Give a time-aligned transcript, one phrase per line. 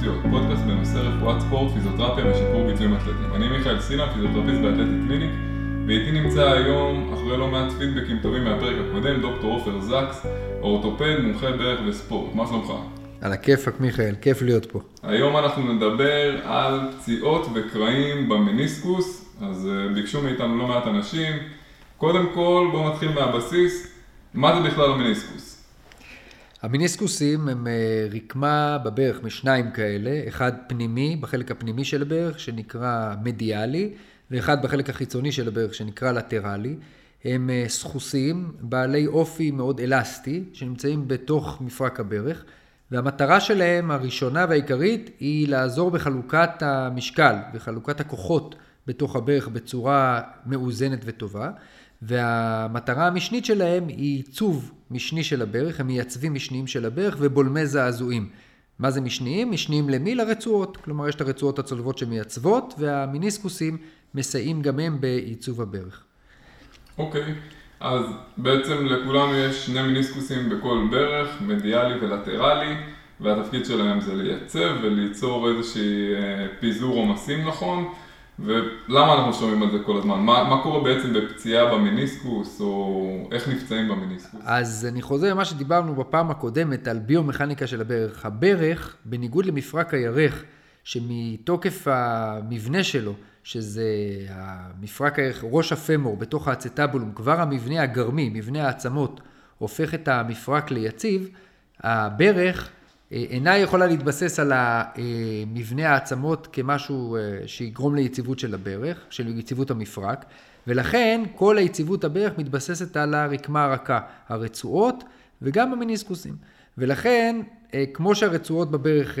[0.00, 3.34] פציעות, פודקאסט בנושא רפואת ספורט, פיזיותרפיה ושיפור ביצועים אתלטיים.
[3.34, 5.30] אני מיכאל סינה, פיזיותרפיסט באתלטי קליניק,
[5.86, 10.26] ואיתי נמצא היום, אחרי לא מעט פידבקים טובים מהפרק הקודם, דוקטור עופר זקס,
[10.60, 12.34] אורתופד, מומחה ברך וספורט.
[12.34, 12.72] מה שלומך?
[13.20, 14.80] על הכיפאק מיכאל, כיף להיות פה.
[15.02, 21.32] היום אנחנו נדבר על פציעות וקרעים במניסקוס, אז אה, ביקשו מאיתנו לא מעט אנשים.
[21.96, 23.92] קודם כל, בואו נתחיל מהבסיס.
[24.34, 25.49] מה זה בכלל המניסקוס?
[26.62, 33.94] המיניסקוסים הם אה, רקמה בברך משניים כאלה, אחד פנימי, בחלק הפנימי של הברך, שנקרא מדיאלי,
[34.30, 36.76] ואחד בחלק החיצוני של הברך, שנקרא לטרלי.
[37.24, 42.44] הם אה, סחוסים, בעלי אופי מאוד אלסטי, שנמצאים בתוך מפרק הברך,
[42.90, 48.54] והמטרה שלהם הראשונה והעיקרית היא לעזור בחלוקת המשקל, בחלוקת הכוחות
[48.86, 51.50] בתוך הברך בצורה מאוזנת וטובה.
[52.02, 58.28] והמטרה המשנית שלהם היא עיצוב משני של הברך, הם מייצבים משניים של הברך ובולמי זעזועים.
[58.78, 59.50] מה זה משניים?
[59.50, 60.14] משניים למי?
[60.14, 60.76] לרצועות.
[60.76, 63.78] כלומר, יש את הרצועות הצולבות שמייצבות, והמיניסקוסים
[64.14, 66.04] מסייעים גם הם בעיצוב הברך.
[66.98, 67.60] אוקיי, okay.
[67.80, 68.04] אז
[68.36, 72.74] בעצם לכולם יש שני מיניסקוסים בכל ברך, מדיאלי ולטרלי,
[73.20, 77.92] והתפקיד שלהם זה לייצב וליצור איזושהי אה, פיזור עומסים נכון.
[78.44, 80.18] ולמה אנחנו שומעים על זה כל הזמן?
[80.18, 84.40] מה, מה קורה בעצם בפציעה במניסקוס, או איך נפצעים במניסקוס?
[84.44, 88.26] אז אני חוזר למה שדיברנו בפעם הקודמת על ביומכניקה של הברך.
[88.26, 90.44] הברך, בניגוד למפרק הירך,
[90.84, 93.86] שמתוקף המבנה שלו, שזה
[94.28, 99.20] המפרק הירך, ראש הפמור בתוך האצטבולום, כבר המבנה הגרמי, מבנה העצמות,
[99.58, 101.28] הופך את המפרק ליציב,
[101.80, 102.70] הברך
[103.10, 104.52] אינה יכולה להתבסס על
[105.46, 110.24] מבנה העצמות כמשהו אה, שיגרום ליציבות של הברך, של יציבות המפרק,
[110.66, 115.04] ולכן כל היציבות הברך מתבססת על הרקמה הרכה, הרצועות
[115.42, 116.36] וגם המיניסקוסים.
[116.78, 117.40] ולכן,
[117.74, 119.18] אה, כמו שהרצועות בברך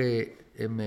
[0.58, 0.80] הן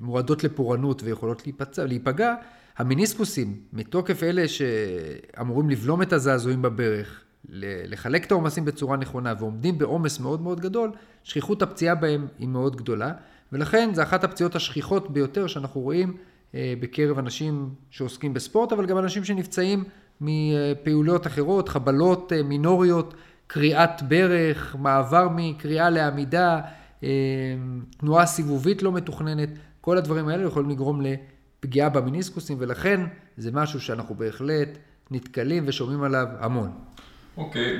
[0.00, 2.34] מועדות לפורענות ויכולות להיפצע, להיפגע,
[2.78, 10.20] המיניסקוסים, מתוקף אלה שאמורים לבלום את הזעזועים בברך, לחלק את העומסים בצורה נכונה ועומדים בעומס
[10.20, 10.90] מאוד מאוד גדול,
[11.24, 13.12] שכיחות הפציעה בהם היא מאוד גדולה,
[13.52, 16.16] ולכן זו אחת הפציעות השכיחות ביותר שאנחנו רואים
[16.54, 19.84] אה, בקרב אנשים שעוסקים בספורט, אבל גם אנשים שנפצעים
[20.20, 23.14] מפעילויות אחרות, חבלות אה, מינוריות,
[23.46, 26.60] קריאת ברך, מעבר מקריאה לעמידה,
[27.02, 27.08] אה,
[27.96, 29.48] תנועה סיבובית לא מתוכננת,
[29.80, 33.00] כל הדברים האלה יכולים לגרום לפגיעה במיניסקוסים, ולכן
[33.36, 34.68] זה משהו שאנחנו בהחלט
[35.10, 36.70] נתקלים ושומעים עליו המון.
[37.40, 37.78] אוקיי,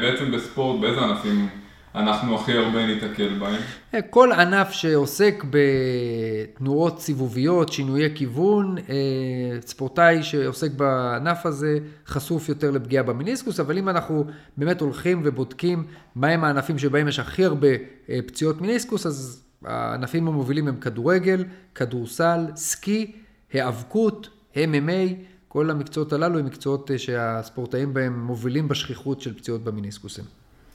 [0.00, 1.48] בעצם בספורט, באיזה ענפים
[1.94, 3.60] אנחנו הכי הרבה ניתקל בהם?
[3.94, 12.70] אה, כל ענף שעוסק בתנועות סיבוביות, שינויי כיוון, אה, ספורטאי שעוסק בענף הזה חשוף יותר
[12.70, 14.24] לפגיעה במיניסקוס, אבל אם אנחנו
[14.56, 15.84] באמת הולכים ובודקים
[16.16, 17.68] מהם הענפים שבהם יש הכי הרבה
[18.10, 21.44] אה, פציעות מיניסקוס, אז הענפים המובילים הם כדורגל,
[21.74, 23.12] כדורסל, סקי,
[23.52, 25.14] היאבקות, MMA,
[25.54, 30.24] כל המקצועות הללו הם מקצועות אה, שהספורטאים בהם מובילים בשכיחות של פציעות במיניסקוסים.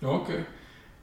[0.03, 0.43] אוקיי.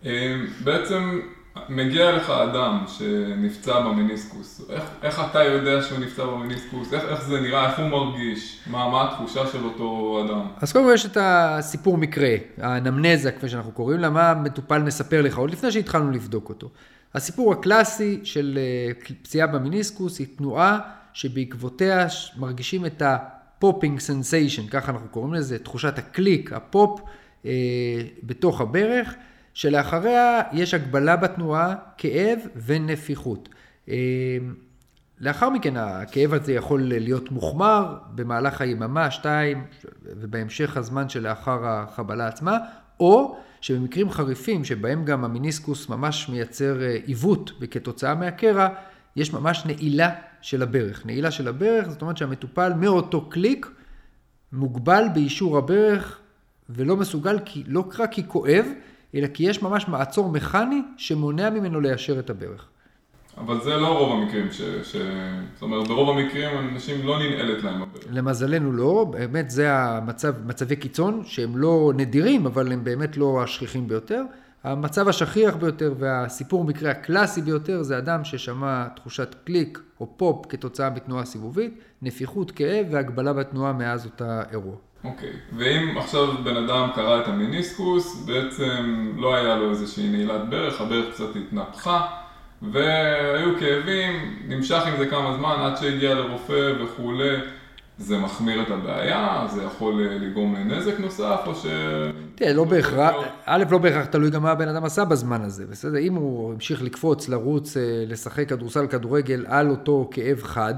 [0.06, 1.20] אה, בעצם
[1.68, 6.92] מגיע לך אדם שנפצע במיניסקוס, איך, איך אתה יודע שהוא נפצע במיניסקוס?
[6.92, 7.70] איך, איך זה נראה?
[7.70, 8.60] איך הוא מרגיש?
[8.66, 10.46] מה, מה התחושה של אותו אדם?
[10.60, 15.22] אז קודם כל יש את הסיפור מקרה, האנמנזה, כפי שאנחנו קוראים לה, מה המטופל מספר
[15.22, 16.70] לך, עוד לפני שהתחלנו לבדוק אותו.
[17.14, 20.78] הסיפור הקלאסי של אה, פציעה במיניסקוס היא תנועה
[21.12, 23.35] שבעקבותיה מרגישים את ה...
[23.58, 27.00] popping sensation, ככה אנחנו קוראים לזה, תחושת הקליק, הפופ
[27.46, 27.50] אה,
[28.22, 29.14] בתוך הברך,
[29.54, 33.48] שלאחריה יש הגבלה בתנועה, כאב ונפיחות.
[33.88, 33.96] אה,
[35.20, 39.64] לאחר מכן הכאב הזה יכול להיות מוחמר במהלך היממה, שתיים,
[40.02, 42.58] ובהמשך הזמן שלאחר החבלה עצמה,
[43.00, 48.68] או שבמקרים חריפים שבהם גם המיניסקוס ממש מייצר אה, עיוות כתוצאה מהקרע,
[49.16, 50.10] יש ממש נעילה
[50.46, 51.06] של הברך.
[51.06, 53.70] נעילה של הברך, זאת אומרת שהמטופל מאותו קליק
[54.52, 56.18] מוגבל באישור הברך
[56.70, 58.64] ולא מסוגל, כי, לא רק כי כואב,
[59.14, 62.68] אלא כי יש ממש מעצור מכני שמונע ממנו ליישר את הברך.
[63.38, 64.60] אבל זה לא רוב המקרים, ש...
[64.82, 64.96] ש...
[65.54, 68.04] זאת אומרת, ברוב המקרים אנשים לא ננעלת להם הברך.
[68.10, 73.88] למזלנו לא, באמת זה המצב, מצבי קיצון שהם לא נדירים, אבל הם באמת לא השכיחים
[73.88, 74.22] ביותר.
[74.64, 80.90] המצב השכיח ביותר והסיפור מקרה הקלאסי ביותר זה אדם ששמע תחושת קליק או פופ כתוצאה
[80.90, 84.76] מתנועה סיבובית, נפיחות, כאב והגבלה בתנועה מאז אותה אירוע.
[85.04, 85.54] אוקיי, okay.
[85.56, 91.14] ואם עכשיו בן אדם קרע את המיניסקוס, בעצם לא היה לו איזושהי נעילת ברך, הברך
[91.14, 92.06] קצת התנפחה
[92.62, 97.36] והיו כאבים, נמשך עם זה כמה זמן עד שהגיע לרופא וכולי.
[97.98, 101.66] זה מחמיר את הבעיה, זה יכול אה, לגרום לנזק נוסף, או ש...
[102.34, 103.14] תראה, לא בהכרח,
[103.44, 105.98] א', לא בהכרח תלוי גם מה הבן אדם עשה בזמן הזה, בסדר?
[105.98, 110.74] אם הוא המשיך לקפוץ, לרוץ, אה, לשחק כדורסל, כדורגל על אותו כאב חד,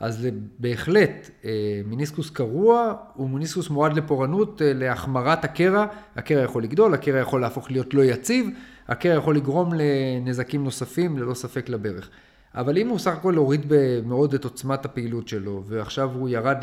[0.00, 0.28] אז
[0.58, 1.50] בהחלט אה,
[1.86, 5.86] מיניסקוס קרוע הוא מיניסקוס מועד לפורענות, להחמרת הקרע,
[6.16, 8.46] הקרע יכול לגדול, הקרע יכול להפוך להיות לא יציב,
[8.88, 12.10] הקרע יכול לגרום לנזקים נוספים, ללא ספק לברך.
[12.54, 13.72] אבל אם הוא סך הכל הוריד
[14.04, 16.56] מאוד את עוצמת הפעילות שלו, ועכשיו הוא ירד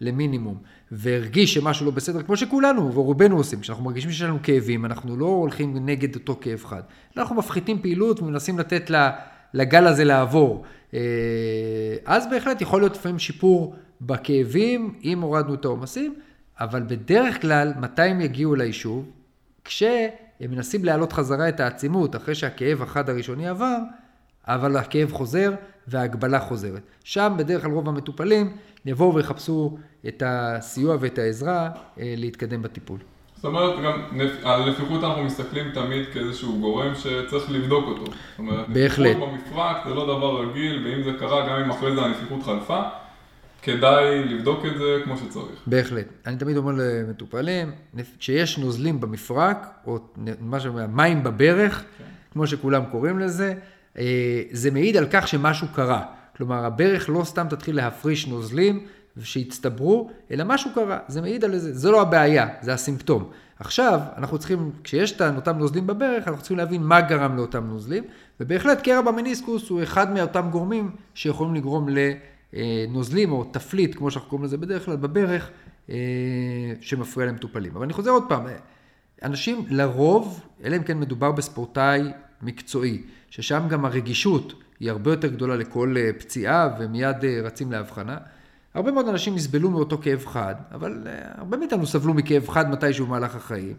[0.00, 0.56] למינימום,
[0.92, 5.26] והרגיש שמשהו לא בסדר, כמו שכולנו ורובנו עושים, כשאנחנו מרגישים שיש לנו כאבים, אנחנו לא
[5.26, 6.82] הולכים נגד אותו כאב חד.
[7.16, 8.90] אנחנו מפחיתים פעילות ומנסים לתת
[9.54, 10.64] לגל הזה לעבור.
[10.94, 11.00] אה,
[12.04, 16.14] אז בהחלט יכול להיות לפעמים שיפור בכאבים, אם הורדנו את העומסים,
[16.60, 19.10] אבל בדרך כלל, מתי הם יגיעו ליישוב?
[19.64, 23.78] כשהם מנסים להעלות חזרה את העצימות, אחרי שהכאב החד הראשוני עבר,
[24.46, 25.52] אבל הכאב חוזר
[25.88, 26.82] וההגבלה חוזרת.
[27.04, 28.56] שם בדרך כלל רוב המטופלים
[28.86, 31.70] יבואו ויחפשו את הסיוע ואת העזרה
[32.00, 32.98] אה, להתקדם בטיפול.
[33.36, 38.04] זאת אומרת, גם על נפיחות אנחנו מסתכלים תמיד כאיזשהו גורם שצריך לבדוק אותו.
[38.04, 39.16] זאת אומרת, בהחלט.
[39.16, 42.82] נפיחות במפרק זה לא דבר רגיל, ואם זה קרה, גם אם אחרי זה הנפיחות חלפה,
[43.62, 45.60] כדאי לבדוק את זה כמו שצריך.
[45.66, 46.06] בהחלט.
[46.26, 47.72] אני תמיד אומר למטופלים,
[48.18, 49.98] כשיש נוזלים במפרק, או
[50.40, 52.04] מה שאומר, מים בברך, כן.
[52.32, 53.54] כמו שכולם קוראים לזה,
[54.50, 56.02] זה מעיד על כך שמשהו קרה.
[56.36, 58.86] כלומר, הברך לא סתם תתחיל להפריש נוזלים
[59.22, 60.98] שיצטברו, אלא משהו קרה.
[61.08, 61.78] זה מעיד על זה.
[61.78, 63.30] זו לא הבעיה, זה הסימפטום.
[63.58, 68.04] עכשיו, אנחנו צריכים, כשיש את אותם נוזלים בברך, אנחנו צריכים להבין מה גרם לאותם נוזלים,
[68.40, 71.88] ובהחלט קרע במיניסקוס הוא אחד מאותם גורמים שיכולים לגרום
[72.52, 75.50] לנוזלים או תפליט, כמו שאנחנו קוראים לזה בדרך כלל, בברך,
[75.90, 75.96] אה,
[76.80, 77.72] שמפריע למטופלים.
[77.76, 78.46] אבל אני חוזר עוד פעם,
[79.22, 82.02] אנשים לרוב, אלא אם כן מדובר בספורטאי
[82.44, 88.16] מקצועי, ששם גם הרגישות היא הרבה יותר גדולה לכל אה, פציעה ומיד אה, רצים להבחנה.
[88.74, 93.06] הרבה מאוד אנשים יסבלו מאותו כאב חד, אבל אה, הרבה מאיתנו סבלו מכאב חד מתישהו
[93.06, 93.76] במהלך החיים.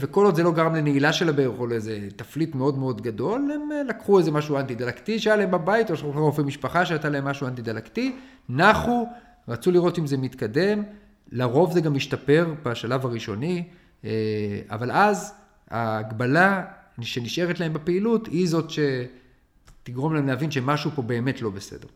[0.00, 3.86] וכל עוד זה לא גרם לנעילה של הברך או לאיזה תפליט מאוד מאוד גדול, הם
[3.88, 8.16] לקחו איזה משהו אנטי-דלקתי שהיה להם בבית, או שהלכו לרופא משפחה שהייתה להם משהו אנטי-דלקתי,
[8.48, 9.08] נחו,
[9.48, 10.82] רצו לראות אם זה מתקדם,
[11.32, 13.64] לרוב זה גם משתפר בשלב הראשוני,
[14.70, 15.34] אבל אז
[15.70, 16.64] ההגבלה
[17.02, 21.88] שנשארת להם בפעילות, היא זאת שתגרום להם להבין שמשהו פה באמת לא בסדר.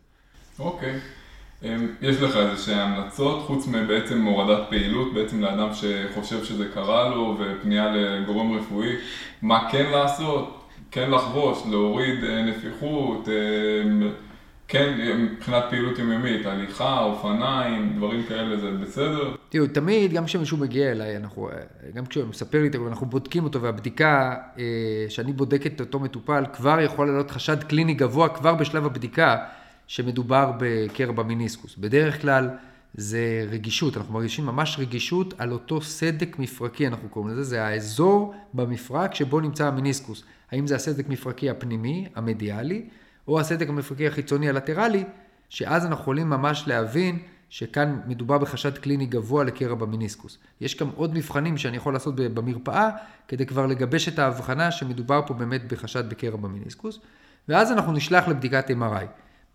[0.59, 0.95] אוקיי.
[0.95, 1.19] Okay.
[1.63, 7.09] אמ, יש לך איזה שהן המלצות, חוץ מבעצם הורדת פעילות, בעצם לאדם שחושב שזה קרה
[7.09, 8.97] לו ופנייה לגורם רפואי,
[9.43, 10.55] מה כן לעשות?
[10.91, 14.11] כן לחבוש, להוריד אה, נפיחות, אמ,
[14.69, 19.35] כן, מבחינת פעילות יומיומית, הליכה, אופניים, דברים כאלה, זה בסדר?
[19.49, 21.49] תראו, תמיד, גם כשמישהו מגיע אליי, אנחנו,
[21.95, 24.65] גם כשהוא מספר לי, אנחנו בודקים אותו, והבדיקה אה,
[25.09, 29.37] שאני בודק את אותו מטופל, כבר יכול להיות חשד קליני גבוה כבר בשלב הבדיקה,
[29.87, 31.77] שמדובר בקרע במיניסקוס.
[31.79, 32.51] בדרך כלל
[32.95, 38.35] זה רגישות, אנחנו מרגישים ממש רגישות על אותו סדק מפרקי, אנחנו קוראים לזה, זה האזור
[38.55, 40.25] במפרק שבו נמצא המיניסקוס.
[40.53, 42.89] האם זה הסדק מפרקי הפנימי, המדיאלי,
[43.29, 45.05] או הסדק המפרקי החיצוני הלטרלי,
[45.49, 47.19] שאז אנחנו יכולים ממש להבין
[47.51, 50.39] שכאן מדובר בחשד קליני גבוה לקרע במיניסקוס.
[50.61, 52.91] יש גם עוד מבחנים שאני יכול לעשות במרפאה,
[53.29, 57.01] כדי כבר לגבש את ההבחנה שמדובר פה באמת בחשד בקרע במיניסקוס,
[57.49, 59.05] ואז אנחנו נשלח לבדיקת MRI.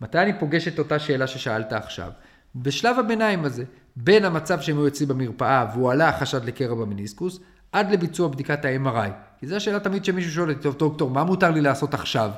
[0.00, 2.10] מתי אני פוגש את אותה שאלה ששאלת עכשיו?
[2.56, 3.64] בשלב הביניים הזה,
[3.96, 7.40] בין המצב שהם היו אצלי במרפאה והוא עלה החשד לקרע במיניסקוס,
[7.72, 9.10] עד לביצוע בדיקת ה-MRI.
[9.38, 12.30] כי זו השאלה תמיד שמישהו שואל אותי, טוב, דוקטור, מה מותר לי לעשות עכשיו?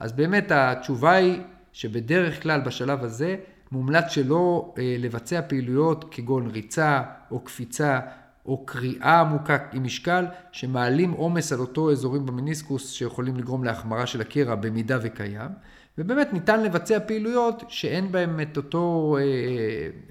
[0.00, 1.40] אז באמת התשובה היא
[1.72, 3.36] שבדרך כלל בשלב הזה
[3.72, 8.00] מומלץ שלא אה, לבצע פעילויות כגון ריצה או קפיצה
[8.46, 14.20] או קריאה עמוקה עם משקל שמעלים עומס על אותו אזורים במיניסקוס שיכולים לגרום להחמרה של
[14.20, 15.50] הקרע במידה וקיים.
[15.98, 19.22] ובאמת ניתן לבצע פעילויות שאין בהן את אותו אה,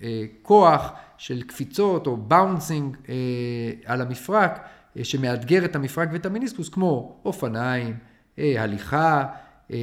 [0.04, 3.13] אה, כוח של קפיצות או באונסינג אה,
[3.86, 4.60] על המפרק
[4.98, 7.98] אה, שמאתגר את המפרק ואת המיניסקוס כמו אופניים,
[8.39, 9.25] אה, הליכה,
[9.72, 9.78] אה,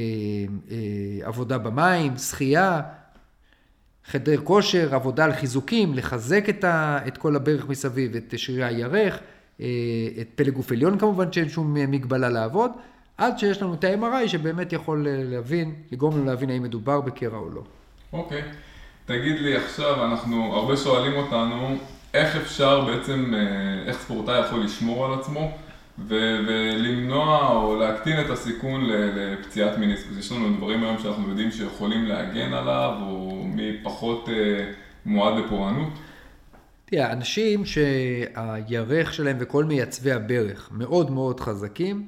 [0.71, 2.81] אה, עבודה במים, שחייה,
[4.07, 9.19] חדר כושר, עבודה על חיזוקים, לחזק את, ה, את כל הברך מסביב, את שרירי הירך,
[9.61, 9.65] אה,
[10.21, 12.71] את פלג גוף עליון כמובן שאין שום מגבלה לעבוד,
[13.17, 17.49] עד שיש לנו את ה-MRI שבאמת יכול להבין, לגרום לנו להבין האם מדובר בקרע או
[17.49, 17.61] לא.
[18.13, 18.41] אוקיי.
[18.41, 18.43] Okay.
[19.05, 21.77] תגיד לי עכשיו, אנחנו, הרבה שואלים אותנו,
[22.13, 23.33] איך אפשר בעצם,
[23.87, 25.51] איך ספורטאי יכול לשמור על עצמו
[25.99, 30.17] ו- ולמנוע או להקטין את הסיכון לפציעת מיניסקוס.
[30.17, 34.71] יש לנו דברים היום שאנחנו יודעים שיכולים להגן עליו, או מי פחות אה,
[35.05, 35.93] מועד לפורענות.
[36.85, 42.07] תראה, אנשים שהירך שלהם וכל מייצבי הברך מאוד מאוד חזקים,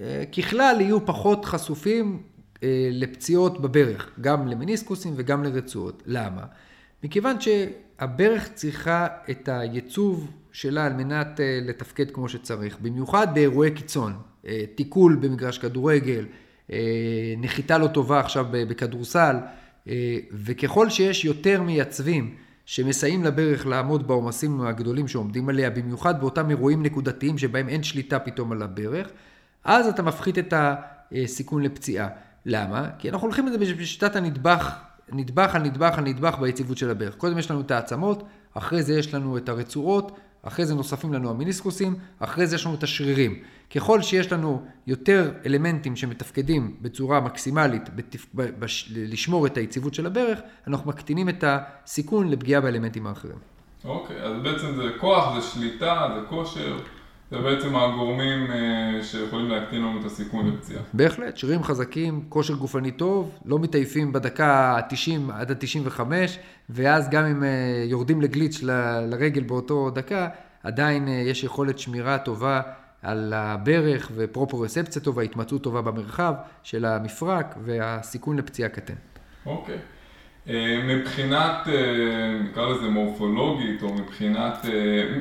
[0.00, 2.22] אה, ככלל יהיו פחות חשופים
[2.62, 6.02] אה, לפציעות בברך, גם למיניסקוסים וגם לרצועות.
[6.06, 6.42] למה?
[7.04, 14.12] מכיוון שהברך צריכה את הייצוב שלה על מנת אה, לתפקד כמו שצריך, במיוחד באירועי קיצון,
[14.46, 16.24] אה, תיקול במגרש כדורגל,
[16.72, 16.78] אה,
[17.38, 19.36] נחיתה לא טובה עכשיו בכדורסל,
[20.32, 22.34] וככל שיש יותר מייצבים
[22.66, 28.52] שמסייעים לברך לעמוד בעומסים הגדולים שעומדים עליה, במיוחד באותם אירועים נקודתיים שבהם אין שליטה פתאום
[28.52, 29.08] על הברך,
[29.64, 32.08] אז אתה מפחית את הסיכון לפציעה.
[32.46, 32.88] למה?
[32.98, 34.78] כי אנחנו הולכים את זה בשיטת הנדבך,
[35.12, 37.16] נדבך על נדבך על נדבך ביציבות של הברך.
[37.16, 38.22] קודם יש לנו את העצמות,
[38.54, 42.74] אחרי זה יש לנו את הרצועות, אחרי זה נוספים לנו המיניסקוסים, אחרי זה יש לנו
[42.74, 43.42] את השרירים.
[43.74, 48.26] ככל שיש לנו יותר אלמנטים שמתפקדים בצורה מקסימלית בתפ...
[48.34, 48.92] בש...
[48.96, 53.38] לשמור את היציבות של הברך, אנחנו מקטינים את הסיכון לפגיעה באלמנטים האחרים.
[53.84, 56.78] אוקיי, okay, אז בעצם זה כוח, זה שליטה, זה כושר.
[57.32, 60.82] זה בעצם הגורמים אה, שיכולים להקטין לנו את הסיכון לפציעה.
[60.92, 66.00] בהחלט, שרירים חזקים, כושר גופני טוב, לא מתעייפים בדקה ה-90 עד ה-95,
[66.70, 67.48] ואז גם אם אה,
[67.86, 70.28] יורדים לגליץ' ל- לרגל באותו דקה,
[70.62, 72.60] עדיין אה, יש יכולת שמירה טובה
[73.02, 78.94] על הברך ופרופורספציה טובה, התמצאות טובה במרחב של המפרק, והסיכון לפציעה קטן.
[79.46, 79.74] אוקיי.
[79.74, 80.01] Okay.
[80.48, 84.70] אה, מבחינת, אה, נקרא לזה מורפולוגית, או מבחינת, אה,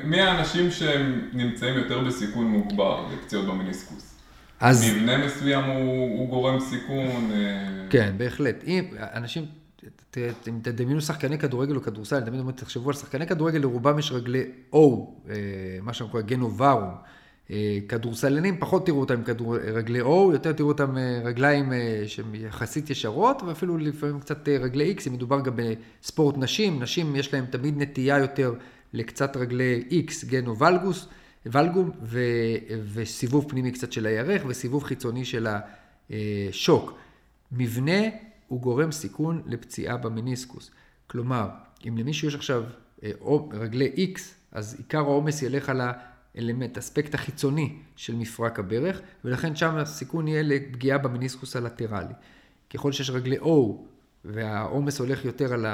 [0.04, 4.16] מי האנשים שהם נמצאים יותר בסיכון מוגבר לפציעות במיניסקוס?
[4.60, 4.90] אז...
[4.90, 7.32] מבנה מסוים הוא, הוא גורם סיכון?
[7.90, 8.64] כן, בהחלט.
[8.68, 9.46] אם אנשים,
[10.48, 14.12] אם תדמיינו שחקני כדורגל או כדורסל, אני תמיד אומר, תחשבו על שחקני כדורגל, לרובם יש
[14.12, 14.78] רגלי O,
[15.82, 16.94] מה שאנחנו קוראים גנוברום.
[17.50, 22.36] אה, כדורסלנים, פחות תראו אותם כדור, רגלי O, יותר תראו אותם אה, רגליים אה, שהן
[22.36, 27.46] יחסית ישרות, ואפילו לפעמים קצת רגלי X, אם מדובר גם בספורט נשים, נשים יש להן
[27.46, 28.54] תמיד נטייה יותר
[28.94, 31.08] לקצת רגלי X, גנו ולגוס,
[31.46, 32.20] ולגום, ו,
[32.94, 35.48] וסיבוב פנימי קצת של הירך, וסיבוב חיצוני של
[36.10, 36.98] השוק.
[37.52, 38.02] מבנה
[38.48, 40.72] הוא גורם סיכון לפציעה במיניסקוס.
[41.08, 41.50] כלומר,
[41.88, 42.64] אם למישהו יש עכשיו
[43.52, 44.20] רגלי X,
[44.52, 45.92] אז עיקר העומס ילך על ה...
[46.38, 52.14] אלמנט, אספקט החיצוני של מפרק הברך, ולכן שם הסיכון יהיה לפגיעה במיניסקוס הלטרלי.
[52.74, 53.48] ככל שיש רגלי O
[54.26, 55.66] והעומס הולך יותר על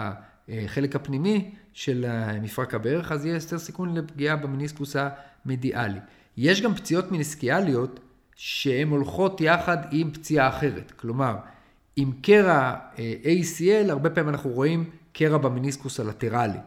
[0.49, 2.05] החלק הפנימי של
[2.41, 4.95] מפרק הברך, אז יהיה יותר סיכון לפגיעה במיניסקוס
[5.45, 5.99] המדיאלי.
[6.37, 7.99] יש גם פציעות מיניסקיאליות
[8.35, 10.91] שהן הולכות יחד עם פציעה אחרת.
[10.91, 11.35] כלומר,
[11.95, 16.57] עם קרע אה, ACL, הרבה פעמים אנחנו רואים קרע במיניסקוס הלטרלי.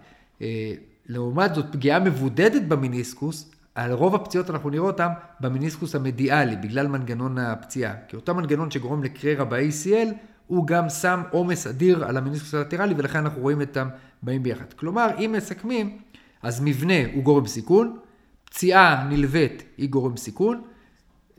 [0.43, 0.75] אה,
[1.07, 5.09] לעומת זאת, פגיעה מבודדת במיניסקוס, על רוב הפציעות אנחנו נראה אותם
[5.41, 7.95] במיניסקוס המדיאלי, בגלל מנגנון הפציעה.
[8.09, 10.09] כי אותו מנגנון שגורם לקררה ב-ACL,
[10.47, 13.89] הוא גם שם עומס אדיר על המיניסקוס הלטרלי, ולכן אנחנו רואים אותם
[14.23, 14.73] באים ביחד.
[14.73, 15.99] כלומר, אם מסכמים,
[16.43, 17.99] אז מבנה הוא גורם סיכון,
[18.45, 20.63] פציעה נלווית היא גורם סיכון,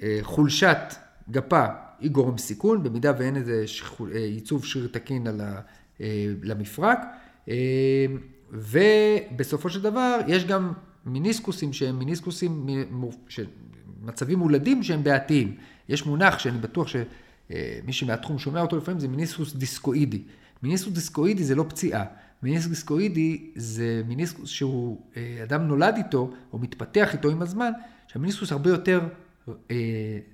[0.02, 0.78] אה, חולשת
[1.32, 1.66] גפה
[2.00, 3.66] היא גורם סיכון, במידה ואין איזה
[4.14, 5.62] אה, ייצוב שריר תקין על ה,
[6.02, 7.00] אה, למפרק,
[8.52, 10.74] ובסופו של דבר יש גם
[11.06, 12.68] מיניסקוסים שהם מיניסקוסים,
[14.02, 15.56] מצבים מולדים שהם בעתיים.
[15.90, 17.04] יש מונח שאני בטוח שמי
[17.88, 20.22] אה, שמהתחום שומע אותו לפעמים זה מיניסקוס דיסקואידי.
[20.64, 22.04] מיניסקוס דיסקואידי זה לא פציעה.
[22.44, 27.72] מיניסקוס דיסקואידי זה מיניסקוס שהוא, אה, אדם נולד איתו, או מתפתח איתו עם הזמן,
[28.08, 29.02] שהמיניסקוס הרבה יותר
[29.72, 29.76] אה,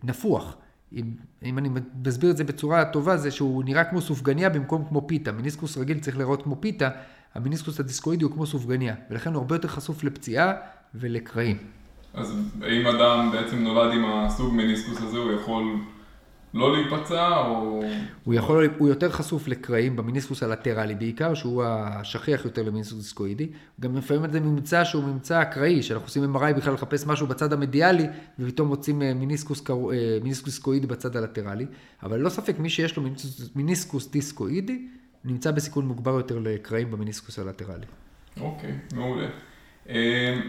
[0.04, 0.58] נפוח.
[0.94, 1.12] אם,
[1.44, 1.70] אם אני
[2.06, 5.32] מסביר את זה בצורה טובה, זה שהוא נראה כמו סופגניה במקום כמו פיתה.
[5.32, 6.90] מיניסקוס רגיל צריך לראות כמו פיתה,
[7.38, 10.54] המיניסקוס הדיסקואידי הוא כמו סופגניה, ולכן הוא הרבה יותר חשוף לפציעה
[10.96, 11.58] ולקרעים.
[12.14, 15.64] אז אם אדם בעצם נולד עם הסוג מיניסקוס הזה, הוא יכול
[16.54, 17.84] לא להיפצע או...
[18.24, 23.50] הוא יכול, הוא יותר חשוף לקרעים במיניסקוס הלטרלי בעיקר, שהוא השכיח יותר למיניסקוס דיסקואידי.
[23.80, 28.06] גם לפעמים זה ממצא שהוא ממצא אקראי, שאנחנו עושים MRI בכלל לחפש משהו בצד המדיאלי,
[28.40, 29.76] ופתאום מוצאים אה, מיניסקוס, אה,
[30.22, 31.66] מיניסקוס דיסקואידי בצד הלטרלי.
[32.04, 34.88] אבל ללא ספק, מי שיש לו מיניסקוס, מיניסקוס דיסקואידי,
[35.26, 37.86] נמצא בסיכון מוגבר יותר לקרעים במיניסקוס הלטרלי.
[38.42, 39.28] אוקיי, מעולה.
[39.90, 39.94] אמ,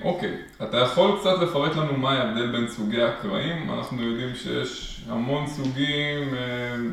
[0.03, 3.71] אוקיי, אתה יכול קצת לפרט לנו מה ההבדל בין סוגי הקרעים?
[3.71, 6.93] אנחנו יודעים שיש המון סוגים אמ,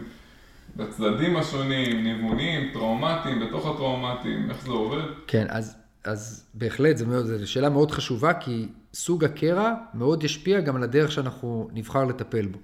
[0.75, 5.03] בצדדים השונים, ניוונים, טראומטיים, בתוך הטראומטיים, איך זה עובד?
[5.27, 10.83] כן, אז, אז בהחלט, זו שאלה מאוד חשובה, כי סוג הקרע מאוד ישפיע גם על
[10.83, 12.59] הדרך שאנחנו נבחר לטפל בו.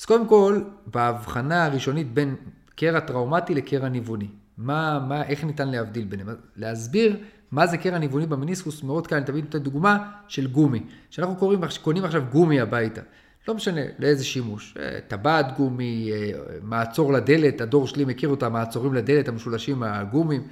[0.00, 2.36] אז קודם כל, בהבחנה הראשונית בין
[2.74, 4.28] קרע טראומטי לקרע ניווני.
[4.58, 6.28] מה, מה, איך ניתן להבדיל ביניהם?
[6.56, 7.16] להסביר
[7.52, 10.82] מה זה קרע ניווני במיניסקוס מאוד קל, אני תמיד נותן דוגמה של גומי.
[11.10, 13.00] כשאנחנו קוראים, קונים עכשיו גומי הביתה,
[13.48, 16.30] לא משנה לאיזה שימוש, אה, טבעת גומי, אה,
[16.62, 20.42] מעצור לדלת, הדור שלי מכיר אותם, מעצורים לדלת המשולשים הגומים.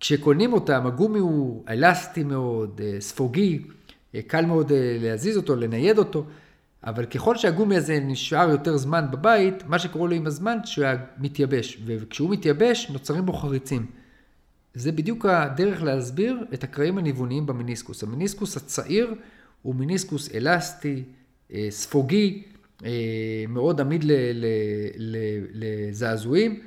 [0.00, 3.62] כשקונים אותם, הגומי הוא אלסטי מאוד, אה, ספוגי,
[4.26, 6.26] קל מאוד להזיז אותו, לנייד אותו.
[6.84, 10.86] אבל ככל שהגומי הזה נשאר יותר זמן בבית, מה שקורה לו עם הזמן שהוא
[11.18, 13.86] מתייבש, וכשהוא מתייבש נוצרים בו חריצים.
[14.74, 18.02] זה בדיוק הדרך להסביר את הקרעים הניווניים במיניסקוס.
[18.02, 19.14] המיניסקוס הצעיר
[19.62, 21.02] הוא מיניסקוס אלסטי,
[21.52, 22.42] אה, ספוגי,
[22.84, 22.90] אה,
[23.48, 24.04] מאוד עמיד
[25.52, 26.60] לזעזועים,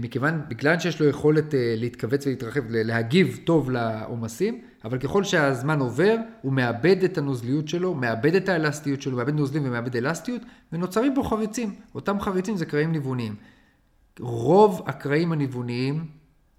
[0.00, 6.52] מכיוון, בגלל שיש לו יכולת להתכווץ ולהתרחב, להגיב טוב לעומסים, אבל ככל שהזמן עובר, הוא
[6.52, 10.42] מאבד את הנוזליות שלו, מאבד את האלסטיות שלו, מאבד נוזלים ומאבד אלסטיות,
[10.72, 11.74] ונוצרים פה חריצים.
[11.94, 13.34] אותם חריצים זה קרעים ניווניים.
[14.20, 16.06] רוב הקרעים הניווניים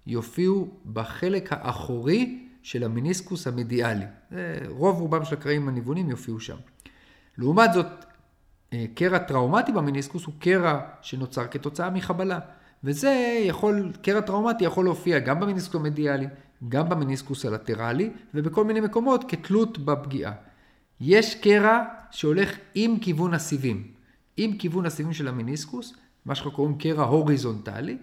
[0.06, 4.04] יופיעו בחלק האחורי של המיניסקוס המדיאלי.
[4.68, 6.56] רוב רובם של הקרעים הניוונים יופיעו שם.
[7.38, 7.86] לעומת זאת,
[8.72, 12.38] אה, קרע טראומטי במיניסקוס הוא קרע שנוצר כתוצאה מחבלה.
[12.84, 16.26] וזה יכול, קרע טראומטי יכול להופיע גם במיניסקוס המדיאלי,
[16.68, 20.32] גם במיניסקוס הלטרלי, ובכל מיני מקומות כתלות בפגיעה.
[21.00, 23.86] יש קרע שהולך עם כיוון הסיבים.
[24.36, 25.94] עם כיוון הסיבים של המיניסקוס,
[26.24, 27.96] מה שאנחנו קוראים קרע הוריזונטלי,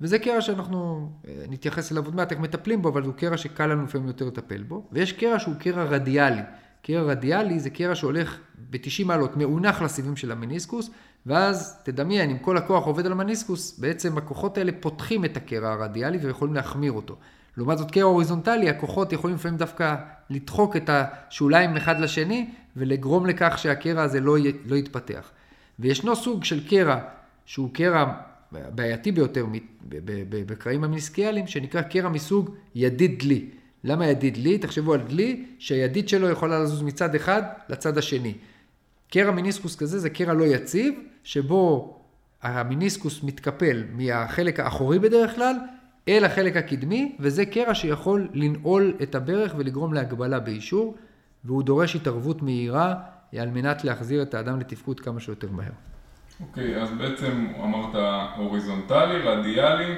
[0.00, 3.66] וזה קרע שאנחנו אה, נתייחס אליו עוד מעט, איך מטפלים בו, אבל הוא קרע שקל
[3.66, 4.88] לנו לפעמים יותר לטפל בו.
[4.92, 6.42] ויש קרע שהוא קרע רדיאלי.
[6.82, 8.38] קרע רדיאלי זה קרע שהולך
[8.70, 10.90] ב-90 מעלות, מאונח לסיבים של המיניסקוס,
[11.26, 16.18] ואז תדמיין, אם כל הכוח עובד על המיניסקוס, בעצם הכוחות האלה פותחים את הקרע הרדיאלי
[16.18, 17.16] ויכולים להחמיר אותו.
[17.56, 19.94] לעומת זאת קרע הוריזונטלי, הכוחות יכולים לפעמים דווקא
[20.30, 25.30] לדחוק את השוליים אחד לשני, ולגרום לכך שהקרע הזה לא, י, לא יתפתח.
[25.78, 26.98] וישנו סוג של קרע
[27.46, 28.14] שהוא קרע
[28.52, 29.46] בעייתי ביותר
[30.28, 33.46] בקרעים המיניסקיאליים, שנקרא קרע מסוג ידיד דלי.
[33.84, 34.58] למה ידיד דלי?
[34.58, 38.34] תחשבו על דלי שהידית שלו יכולה לזוז מצד אחד לצד השני.
[39.12, 41.94] קרע מיניסקוס כזה זה קרע לא יציב, שבו
[42.42, 45.56] המיניסקוס מתקפל מהחלק האחורי בדרך כלל
[46.08, 50.96] אל החלק הקדמי, וזה קרע שיכול לנעול את הברך ולגרום להגבלה באישור,
[51.44, 52.94] והוא דורש התערבות מהירה
[53.38, 55.72] על מנת להחזיר את האדם לתפקוד כמה שיותר מהר.
[56.40, 57.94] אוקיי, okay, אז בעצם אמרת
[58.36, 59.94] הוריזונטלי, רדיאלי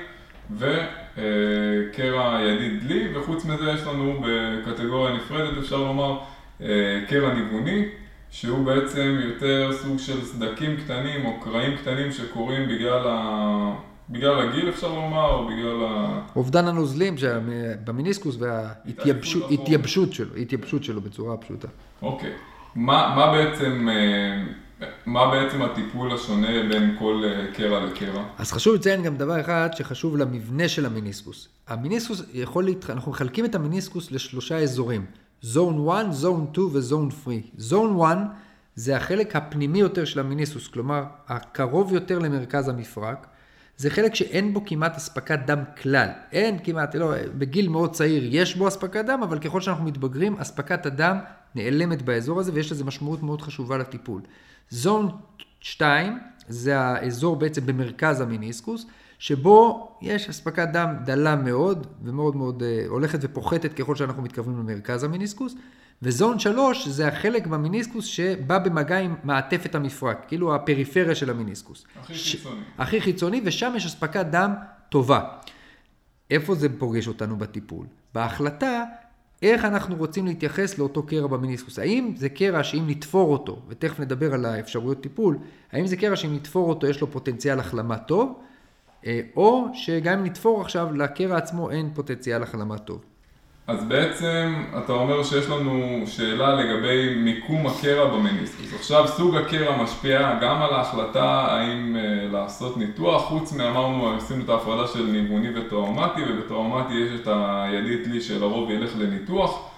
[0.50, 6.18] וקרע ידיד דלי, וחוץ מזה יש לנו בקטגוריה נפרדת, אפשר לומר,
[6.61, 7.85] אה, קרע ניווני,
[8.35, 13.75] שהוא בעצם יותר סוג של סדקים קטנים או קרעים קטנים שקורים בגלל, ה...
[14.11, 16.21] בגלל הגיל אפשר לומר, או בגלל ה...
[16.37, 17.15] אובדן הנוזלים
[17.85, 21.69] במיניסקוס וההתייבשות שלו, התייבשות שלו בצורה פשוטה.
[22.02, 22.30] אוקיי.
[22.30, 22.32] Okay.
[22.75, 23.89] מה, מה בעצם...
[23.89, 24.45] אה,
[25.06, 28.25] מה בעצם הטיפול השונה בין כל אה, קרע לקרע?
[28.39, 31.49] אז חשוב לציין גם דבר אחד שחשוב למבנה של המיניסקוס.
[31.69, 32.91] המיניסקוס יכול להתח...
[32.91, 35.04] אנחנו מחלקים את המיניסקוס לשלושה אזורים.
[35.45, 37.35] זון 1, זון 2 וזון 3.
[37.57, 38.19] זון 1
[38.75, 43.26] זה החלק הפנימי יותר של המיניסקוס, כלומר הקרוב יותר למרכז המפרק.
[43.76, 46.09] זה חלק שאין בו כמעט אספקת דם כלל.
[46.33, 50.87] אין כמעט, לא, בגיל מאוד צעיר יש בו אספקת דם, אבל ככל שאנחנו מתבגרים, אספקת
[50.87, 51.19] הדם
[51.54, 54.23] נעלמת באזור הזה, ויש לזה משמעות מאוד חשובה לטיפול.
[54.71, 55.09] זון
[55.61, 58.87] 2 זה האזור בעצם במרכז המיניסקוס,
[59.19, 65.05] שבו יש אספקת דם דלה מאוד, ומאוד מאוד uh, הולכת ופוחתת ככל שאנחנו מתקרבים למרכז
[65.05, 65.55] המיניסקוס.
[66.03, 71.85] וזון 3 זה החלק במיניסקוס שבא במגע עם מעטפת המפרק, כאילו הפריפריה של המיניסקוס.
[72.00, 72.37] הכי ש...
[72.37, 72.61] חיצוני.
[72.79, 74.55] הכי חיצוני, ושם יש אספקת דם
[74.89, 75.21] טובה.
[76.31, 77.87] איפה זה פוגש אותנו בטיפול?
[78.15, 78.85] בהחלטה
[79.43, 81.79] איך אנחנו רוצים להתייחס לאותו קרע במיניסקוס.
[81.79, 85.39] האם זה קרע שאם נתפור אותו, ותכף נדבר על האפשרויות טיפול,
[85.73, 88.53] האם זה קרע שאם נתפור אותו יש לו פוטנציאל החלמה טוב, אה,
[89.36, 93.04] או שגם אם נתפור עכשיו, לקרע עצמו אין פוטנציאל החלמה טוב.
[93.67, 98.75] אז בעצם אתה אומר שיש לנו שאלה לגבי מיקום הקרע במיניסקוס.
[98.75, 104.49] עכשיו סוג הקרע משפיע גם על ההחלטה האם uh, לעשות ניתוח, חוץ מאמרנו, עשינו את
[104.49, 109.74] ההפרדה של ניווני וטראומטי, ובטראומטי יש את הידית לי שלרוב ילך לניתוח.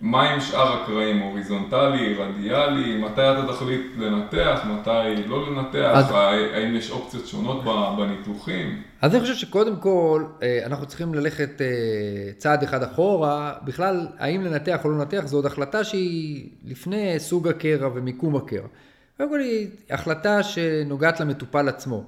[0.00, 6.10] מה עם שאר הקרעים, הוריזונטלי, רדיאלי, מתי אתה תחליט לנתח, מתי לא לנתח, אז...
[6.54, 7.64] האם יש אופציות שונות
[7.98, 8.82] בניתוחים?
[9.02, 14.42] אז אני חושב שקודם כל, אה, אנחנו צריכים ללכת אה, צעד אחד אחורה, בכלל, האם
[14.42, 18.68] לנתח או לא לנתח, זו עוד החלטה שהיא לפני סוג הקרע ומיקום הקרע.
[19.16, 22.04] קודם כל היא החלטה שנוגעת למטופל עצמו.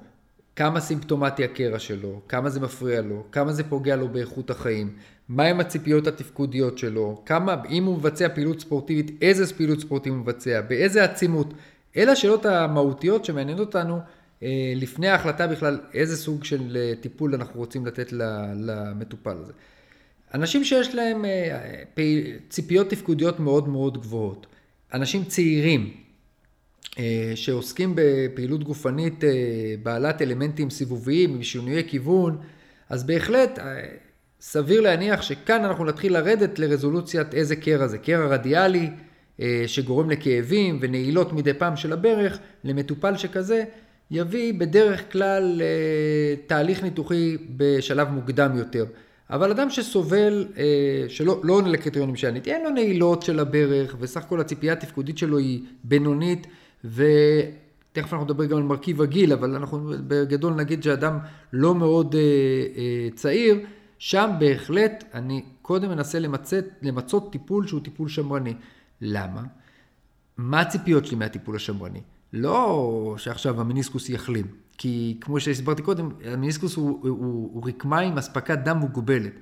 [0.56, 4.92] כמה סימפטומטי הקרע שלו, כמה זה מפריע לו, כמה זה פוגע לו באיכות החיים,
[5.32, 10.60] מהם הציפיות התפקודיות שלו, כמה, אם הוא מבצע פעילות ספורטיבית, איזה פעילות ספורטיבית הוא מבצע,
[10.60, 11.54] באיזה עצימות.
[11.96, 13.98] אלה השאלות המהותיות שמעניינות אותנו
[14.42, 18.12] אה, לפני ההחלטה בכלל איזה סוג של אה, טיפול אנחנו רוצים לתת
[18.56, 19.52] למטופל הזה.
[20.34, 21.82] אנשים שיש להם אה,
[22.48, 24.46] ציפיות תפקודיות מאוד מאוד גבוהות,
[24.94, 25.94] אנשים צעירים
[27.34, 29.24] שעוסקים בפעילות גופנית
[29.82, 32.38] בעלת אלמנטים סיבוביים עם שינויי כיוון,
[32.88, 33.58] אז בהחלט
[34.44, 37.98] סביר להניח שכאן אנחנו נתחיל לרדת לרזולוציית איזה קרע זה.
[37.98, 38.90] קרע רדיאלי
[39.40, 43.64] אה, שגורם לכאבים ונעילות מדי פעם של הברך, למטופל שכזה,
[44.10, 48.84] יביא בדרך כלל אה, תהליך ניתוחי בשלב מוקדם יותר.
[49.30, 50.64] אבל אדם שסובל, אה,
[51.08, 55.38] שלא לא עונה לקריטריונים שעניתי, אין לו נעילות של הברך, וסך הכל הציפייה התפקודית שלו
[55.38, 56.46] היא בינונית,
[56.84, 61.18] ותכף אנחנו נדבר גם על מרכיב הגיל, אבל אנחנו בגדול נגיד שאדם
[61.52, 62.14] לא מאוד
[63.14, 63.58] צעיר,
[64.02, 68.54] שם בהחלט אני קודם מנסה למצאת, למצות טיפול שהוא טיפול שמרני.
[69.00, 69.42] למה?
[70.36, 72.00] מה הציפיות שלי מהטיפול השמרני?
[72.32, 74.46] לא שעכשיו המיניסקוס יחלים,
[74.78, 79.32] כי כמו שהסברתי קודם, המיניסקוס הוא, הוא, הוא, הוא רקמה עם אספקת דם מוגבלת.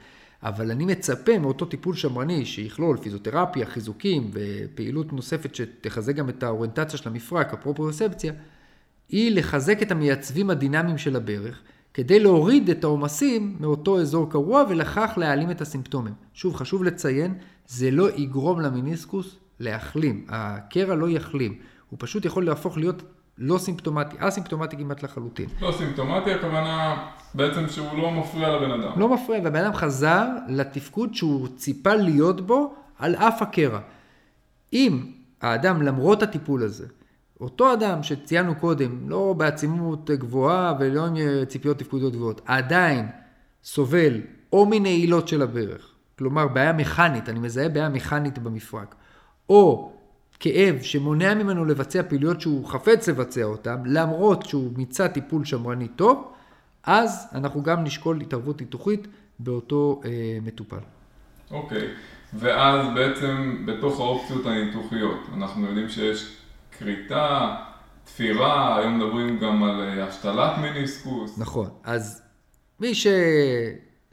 [0.42, 6.99] אבל אני מצפה מאותו טיפול שמרני שיכלול פיזיותרפיה, חיזוקים ופעילות נוספת שתחזק גם את האוריינטציה
[6.99, 8.33] של המפרק, הפרופריוספציה,
[9.09, 11.62] היא לחזק את המייצבים הדינמיים של הברך,
[11.94, 16.14] כדי להוריד את העומסים מאותו אזור קרוע ולכך להעלים את הסימפטומים.
[16.35, 17.35] שוב, חשוב לציין,
[17.66, 20.26] זה לא יגרום למיניסקוס להחלים.
[20.29, 21.55] הקרע לא יחלים.
[21.90, 23.03] הוא פשוט יכול להפוך להיות
[23.38, 25.48] לא סימפטומטי, אסימפטומטי כמעט לחלוטין.
[25.61, 29.00] לא סימפטומטי, הכוונה בעצם שהוא לא מפריע לבן אדם.
[29.00, 33.81] לא מפריע, והבן אדם חזר לתפקוד שהוא ציפה להיות בו על אף הקרע.
[34.72, 35.07] אם
[35.40, 36.87] האדם, למרות הטיפול הזה,
[37.40, 41.14] אותו אדם שציינו קודם, לא בעצימות גבוהה ולא עם
[41.48, 43.07] ציפיות תפקודיות גבוהות, עדיין
[43.64, 44.20] סובל
[44.53, 48.94] או מנעילות של הברך, כלומר בעיה מכנית, אני מזהה בעיה מכנית במפרק,
[49.48, 49.92] או
[50.40, 56.33] כאב שמונע ממנו לבצע פעילויות שהוא חפץ לבצע אותן, למרות שהוא מיצה טיפול שמרני טוב,
[56.85, 59.07] אז אנחנו גם נשקול התערבות ניתוחית
[59.38, 60.76] באותו אה, מטופל.
[61.50, 61.85] אוקיי, okay.
[62.35, 66.39] ואז בעצם בתוך האופציות הניתוחיות, אנחנו יודעים שיש
[66.81, 67.57] כריתה,
[68.05, 71.38] תפירה, היום מדברים גם על אה, השתלת מיניסקוס.
[71.38, 72.23] נכון, אז
[72.81, 73.07] מי ש...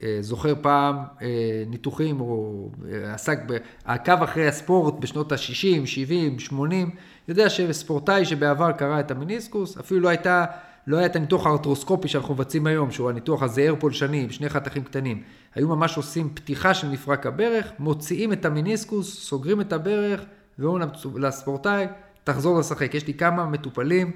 [0.03, 2.69] אה, זוכר פעם אה, ניתוחים או
[3.13, 6.89] עסק בעקב אחרי הספורט בשנות ה-60, 70, 80,
[7.27, 10.45] יודע שספורטאי שבעבר קרא את המיניסקוס, אפילו לא הייתה,
[10.88, 14.84] לא היה את הניתוח הארטרוסקופי שאנחנו מבצעים היום, שהוא הניתוח הזעיר פולשני עם שני חתכים
[14.84, 15.23] קטנים.
[15.56, 20.21] היו ממש עושים פתיחה של מפרק הברך, מוציאים את המיניסקוס, סוגרים את הברך,
[20.60, 21.88] ואומרים לספורטאי,
[22.27, 22.93] תחזור לשחק.
[22.93, 24.11] יש לי כמה מטופלים,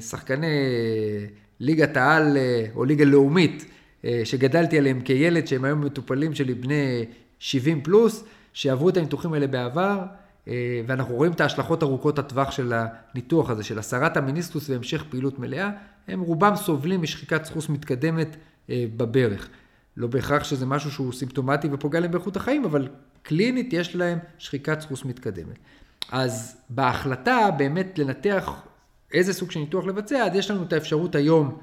[0.00, 0.46] שחקני
[1.60, 2.36] ליגת העל
[2.74, 3.64] או ליגה לאומית,
[4.04, 7.04] אה, שגדלתי עליהם כילד, שהם היום מטופלים שלי בני
[7.38, 10.02] 70 פלוס, שעברו את הניתוחים האלה בעבר,
[10.48, 15.38] אה, ואנחנו רואים את ההשלכות ארוכות הטווח של הניתוח הזה, של הסרת המיניסטוס והמשך פעילות
[15.38, 15.70] מלאה,
[16.08, 18.36] הם רובם סובלים משחיקת סחוס מתקדמת
[18.70, 19.48] אה, בברך.
[19.96, 22.88] לא בהכרח שזה משהו שהוא סימפטומטי ופוגע להם באיכות החיים, אבל
[23.22, 25.58] קלינית יש להם שחיקת סחוס מתקדמת.
[26.12, 28.62] אז בהחלטה באמת לנתח
[29.14, 31.58] איזה סוג של ניתוח לבצע, אז יש לנו את האפשרות היום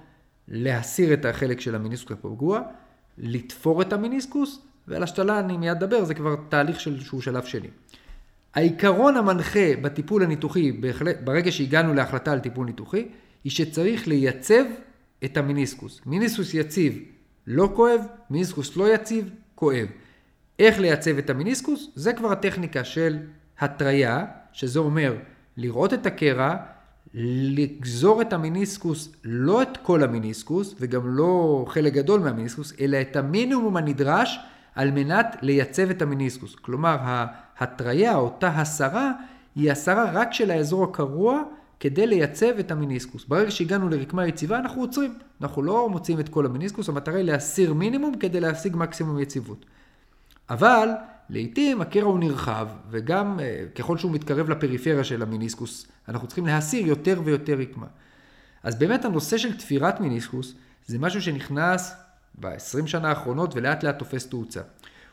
[0.48, 2.62] להסיר את החלק של המיניסקוס הפגוע,
[3.18, 7.68] לתפור את המיניסקוס, ועל השתלה אני מיד אדבר, זה כבר תהליך של, שהוא שלב שני.
[8.56, 10.72] העיקרון המנחה בטיפול הניתוחי,
[11.24, 13.08] ברגע שהגענו להחלטה על טיפול ניתוחי,
[13.44, 14.64] היא שצריך לייצב
[15.24, 16.02] את המיניסקוס.
[16.06, 17.00] מיניסקוס יציב
[17.48, 19.88] לא כואב, מיניסקוס לא יציב, כואב.
[20.60, 21.90] איך לייצב את המיניסקוס?
[21.96, 23.18] זה כבר הטכניקה של
[23.60, 25.14] התריה, שזה אומר
[25.58, 26.56] לראות את הקרע,
[27.14, 33.78] לגזור את המיניסקוס, לא את כל המיניסקוס, וגם לא חלק גדול מהמיניסקוס, אלא את המינימום
[33.78, 34.40] הנדרש
[34.76, 36.56] על מנת לייצב את המיניסקוס.
[36.56, 36.98] כלומר,
[37.58, 39.12] ההתריה, אותה הסרה,
[39.56, 41.42] היא הסרה רק של האזור הקרוע
[41.80, 43.26] כדי לייצב את המיניסקוס.
[43.26, 45.14] ברגע שהגענו לרקמה יציבה, אנחנו עוצרים.
[45.42, 49.66] אנחנו לא מוציאים את כל המיניסקוס, המטרה היא להסיר מינימום כדי להשיג מקסימום יציבות.
[50.50, 50.90] אבל
[51.30, 56.88] לעתים הקרע הוא נרחב, וגם אה, ככל שהוא מתקרב לפריפריה של המיניסקוס, אנחנו צריכים להסיר
[56.88, 57.88] יותר ויותר רקמה.
[58.64, 60.54] אז באמת הנושא של תפירת מיניסקוס
[60.86, 61.94] זה משהו שנכנס
[62.40, 64.62] ב-20 שנה האחרונות ולאט לאט תופס תאוצה.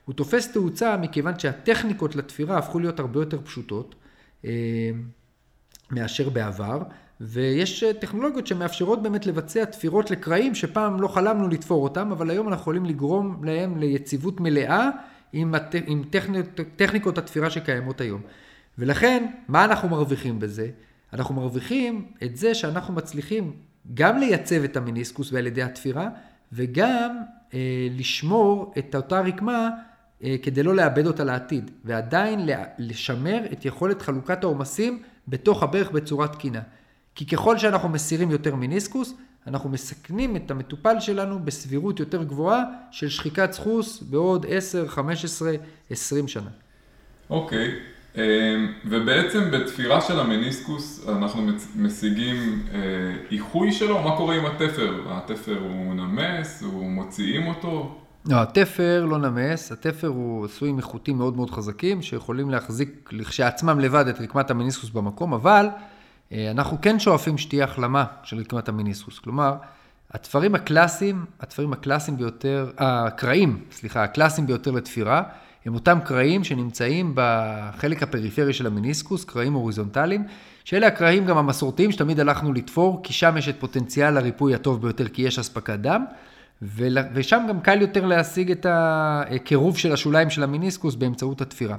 [0.04, 3.94] הוא תופס תאוצה מכיוון שהטכניקות לתפירה הפכו להיות הרבה יותר פשוטות
[4.44, 4.90] אה,
[5.90, 6.82] מאשר בעבר,
[7.20, 12.48] ויש אה, טכנולוגיות שמאפשרות באמת לבצע תפירות לקרעים שפעם לא חלמנו לתפור אותם, אבל היום
[12.48, 14.90] אנחנו יכולים לגרום להם ליציבות מלאה
[15.32, 15.74] עם, הט...
[15.86, 18.20] עם טכניקות, טכניקות התפירה שקיימות היום.
[18.78, 20.70] ולכן, מה אנחנו מרוויחים בזה?
[21.12, 23.52] אנחנו מרוויחים את זה שאנחנו מצליחים
[23.94, 26.08] גם לייצב את המיניסקוס ועל ידי התפירה,
[26.52, 27.16] וגם
[27.54, 29.70] אה, לשמור את אותה רקמה
[30.24, 36.28] אה, כדי לא לאבד אותה לעתיד, ועדיין לשמר את יכולת חלוקת העומסים בתוך הברך בצורה
[36.28, 36.60] תקינה.
[37.14, 39.14] כי ככל שאנחנו מסירים יותר מיניסקוס,
[39.46, 45.52] אנחנו מסכנים את המטופל שלנו בסבירות יותר גבוהה של שחיקת סחוס בעוד 10, 15,
[45.90, 46.50] 20 שנה.
[47.30, 47.92] אוקיי, okay.
[48.16, 52.78] אמ, ובעצם בתפירה של המניסקוס אנחנו משיגים אה,
[53.30, 55.02] איחוי שלו, מה קורה עם התפר?
[55.06, 57.98] התפר הוא נמס, הוא מוציאים אותו?
[58.26, 64.08] לא, התפר לא נמס, התפר הוא עשוי איכותים מאוד מאוד חזקים שיכולים להחזיק לכשעצמם לבד
[64.08, 65.68] את רקמת המניסקוס במקום, אבל
[66.50, 69.18] אנחנו כן שואפים שתהיה החלמה של רקמת המיניסקוס.
[69.18, 69.54] כלומר,
[70.12, 75.22] התפרים הקלאסיים, התפרים הקלאסיים ביותר, הקרעים, סליחה, הקלאסיים ביותר לתפירה,
[75.66, 80.24] הם אותם קרעים שנמצאים בחלק הפריפרי של המיניסקוס, קרעים הוריזונטליים,
[80.64, 85.08] שאלה הקרעים גם המסורתיים שתמיד הלכנו לתפור, כי שם יש את פוטנציאל הריפוי הטוב ביותר,
[85.08, 86.04] כי יש אספקת דם,
[87.14, 91.76] ושם גם קל יותר להשיג את הקירוב של השוליים של המיניסקוס באמצעות התפירה.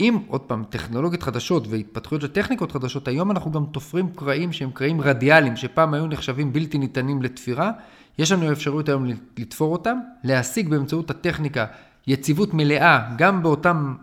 [0.00, 4.52] אה, אם, עוד פעם, טכנולוגיות חדשות והתפתחויות של טכניקות חדשות, היום אנחנו גם תופרים קרעים
[4.52, 7.70] שהם קרעים רדיאליים, שפעם היו נחשבים בלתי ניתנים לתפירה,
[8.18, 9.06] יש לנו אפשרות היום
[9.38, 11.66] לתפור אותם, להשיג באמצעות הטכניקה
[12.06, 13.94] יציבות מלאה גם באותם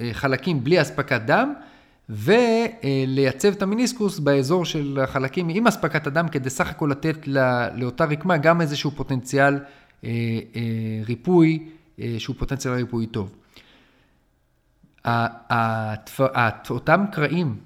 [0.00, 1.52] אה, חלקים בלי אספקת דם,
[2.08, 7.28] ולייצב את המיניסקוס באזור של החלקים עם אספקת הדם, כדי סך הכל לתת
[7.74, 9.58] לאותה רקמה גם איזשהו פוטנציאל אה,
[10.04, 10.60] אה,
[11.06, 11.68] ריפוי,
[12.18, 13.30] שהוא פוטנציאל ריפוי טוב.
[16.70, 17.56] אותם קרעים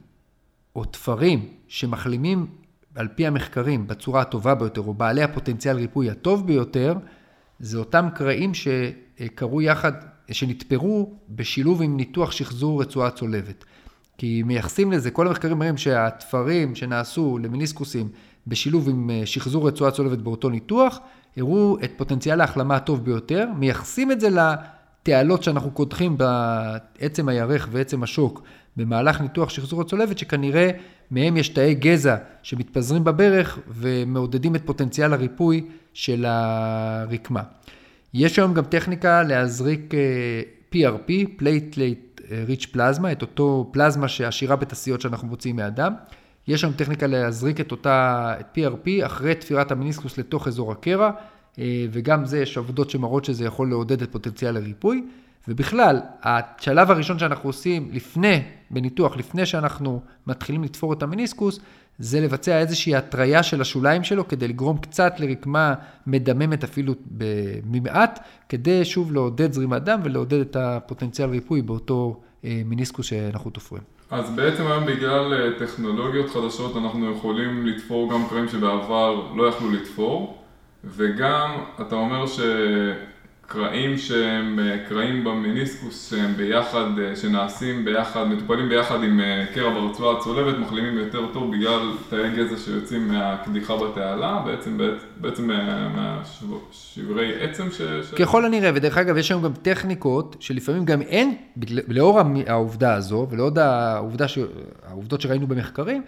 [0.77, 2.47] או תפרים שמחלימים
[2.95, 6.95] על פי המחקרים בצורה הטובה ביותר, או בעלי הפוטנציאל ריפוי הטוב ביותר,
[7.61, 9.93] זה אותם קרעים שקרו יחד,
[10.31, 13.65] שנתפרו בשילוב עם ניתוח שחזור רצועה צולבת.
[14.19, 18.09] כי מייחסים לזה, כל המחקרים מראים שהתפרים שנעשו למיניסקוסים
[18.47, 20.99] בשילוב עם אה, שחזור רצועה צולבת באותו ניתוח,
[21.37, 24.29] הראו את פוטנציאל ההחלמה הטוב ביותר, מייחסים את זה
[25.03, 28.43] לתעלות שאנחנו קודחים בעצם הירך ועצם השוק
[28.77, 30.71] במהלך ניתוח שחזור הצולבת, שכנראה
[31.11, 37.43] מהם יש תאי גזע שמתפזרים בברך ומעודדים את פוטנציאל הריפוי של הרקמה.
[38.15, 39.95] יש היום גם טכניקה להזריק
[40.75, 45.95] PRP, Platelet Rich Plasma, את אותו פלזמה שעשירה בתעשיות שאנחנו מוציאים מהדם.
[46.49, 51.11] יש היום טכניקה להזריק את אותה את PRP אחרי תפירת המיניסקוס לתוך אזור הקרע,
[51.91, 55.05] וגם זה יש עבודות שמראות שזה יכול לעודד את פוטנציאל הריפוי.
[55.49, 61.61] ובכלל, השלב הראשון שאנחנו עושים לפני, בניתוח, לפני שאנחנו מתחילים לתפור את המיניסקוס,
[61.99, 65.75] זה לבצע איזושהי התריה של השוליים שלו כדי לגרום קצת לרקמה
[66.07, 66.95] מדממת אפילו
[67.65, 73.83] במעט, כדי שוב לעודד זרימת דם ולעודד את הפוטנציאל ריפוי באותו אה, מיניסקוס שאנחנו תופרים.
[74.11, 79.71] אז בעצם היום בגלל אה, טכנולוגיות חדשות אנחנו יכולים לתפור גם קרעים שבעבר לא יכלו
[79.71, 80.42] לתפור,
[80.85, 82.41] וגם אתה אומר ש...
[83.53, 89.71] קרעים שהם אה, קרעים במיניסקוס שהם ביחד, אה, שנעשים ביחד, מטופלים ביחד עם אה, קרע
[89.71, 94.79] ברצועה הצולבת, מחלימים יותר טוב בגלל תאי גזע שיוצאים מהקדיחה בתעלה, בעצם,
[95.17, 95.51] בעצם
[95.95, 97.83] מהשברי עצם ש...
[98.19, 101.37] ככל הנראה, ודרך אגב יש היום גם טכניקות שלפעמים גם אין,
[101.89, 104.39] לאור העובדה הזו ולאור העובדה ש...
[104.87, 106.03] העובדות שראינו במחקרים,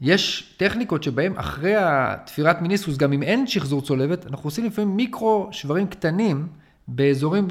[0.00, 5.48] יש טכניקות שבהן אחרי התפירת מיניסקוס, גם אם אין שחזור צולבת, אנחנו עושים לפעמים מיקרו
[5.52, 6.46] שברים קטנים.
[6.94, 7.44] באזורים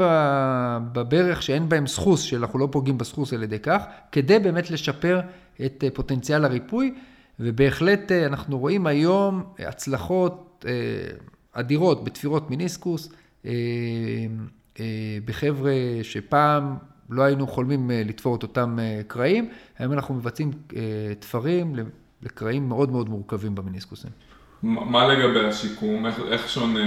[0.93, 5.21] בברך שאין בהם סחוס, שאנחנו לא פוגעים בסחוס על ידי כך, כדי באמת לשפר
[5.65, 6.93] את אה, פוטנציאל הריפוי,
[7.39, 10.71] ובהחלט אה, אנחנו רואים היום הצלחות אה,
[11.53, 13.09] אדירות בתפירות מיניסקוס,
[15.25, 16.75] בחבר'ה שפעם
[17.09, 20.51] לא היינו חולמים לתפור את אותם קרעים, היום אנחנו מבצעים
[21.19, 21.75] תפרים
[22.23, 24.11] לקרעים מאוד מאוד מורכבים במיניסקוסים.
[24.63, 26.05] מה לגבי השיקום?
[26.05, 26.79] איך, איך שונה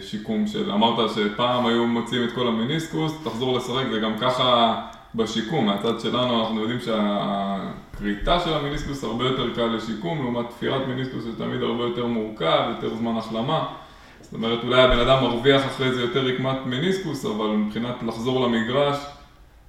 [0.00, 0.70] שיקום של...
[0.72, 4.80] אמרת שפעם היו מוציאים את כל המיניסקוס, תחזור לשחק, זה גם ככה
[5.14, 5.66] בשיקום.
[5.66, 11.38] מהצד שלנו אנחנו יודעים שהכריתה של המיניסקוס הרבה יותר קל לשיקום, לעומת תפירת מיניסקוס זה
[11.38, 13.66] תמיד הרבה יותר מורכב, יותר זמן החלמה.
[14.20, 18.96] זאת אומרת, אולי הבן אדם מרוויח אחרי זה יותר רקמת מיניסקוס, אבל מבחינת לחזור למגרש,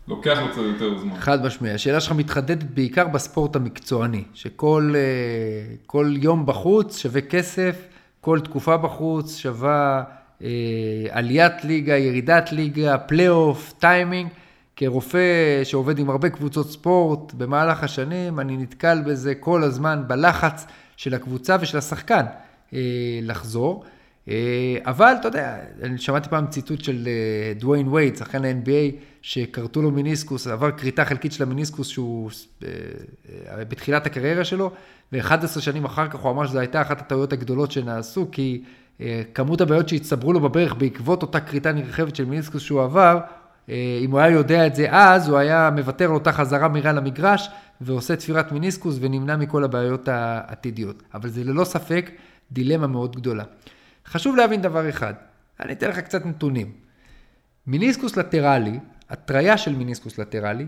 [0.10, 1.20] לוקח לו קצת יותר זמן.
[1.20, 1.72] חד משמעי.
[1.72, 7.88] השאלה שלך מתחדדת בעיקר בספורט המקצועני, שכל אה, יום בחוץ שווה כסף,
[8.22, 10.04] כל תקופה בחוץ שווה
[10.44, 10.48] אה,
[11.12, 14.30] עליית ליגה, ירידת ליגה, פלייאוף, טיימינג.
[14.76, 20.66] כרופא שעובד עם הרבה קבוצות ספורט במהלך השנים, אני נתקל בזה כל הזמן בלחץ
[20.98, 22.26] של הקבוצה ושל השחקן
[22.74, 22.80] אה,
[23.22, 23.84] לחזור.
[24.30, 29.82] אה, אבל אתה יודע, אני שמעתי פעם ציטוט של אה, דוויין וייד, שחקן ה-NBA, שכרתו
[29.82, 32.30] לו מיניסקוס, עבר כריתה חלקית של המיניסקוס שהוא
[32.64, 34.72] אה, בתחילת הקריירה שלו,
[35.14, 38.64] ו-11 שנים אחר כך הוא אמר שזו הייתה אחת הטעויות הגדולות שנעשו, כי
[39.34, 43.20] כמות הבעיות שהצטברו לו בברך בעקבות אותה כריתה נרחבת של מיניסקוס שהוא עבר,
[43.70, 47.50] אם הוא היה יודע את זה אז, הוא היה מוותר על אותה חזרה מהירה למגרש,
[47.82, 51.04] ועושה תפירת מיניסקוס ונמנע מכל הבעיות העתידיות.
[51.14, 52.12] אבל זה ללא ספק
[52.52, 53.44] דילמה מאוד גדולה.
[54.08, 55.14] חשוב להבין דבר אחד,
[55.60, 56.72] אני אתן לך קצת נתונים.
[57.68, 60.66] מיניסקוס לטרלי, התריה של מיניסקוס לטרלי,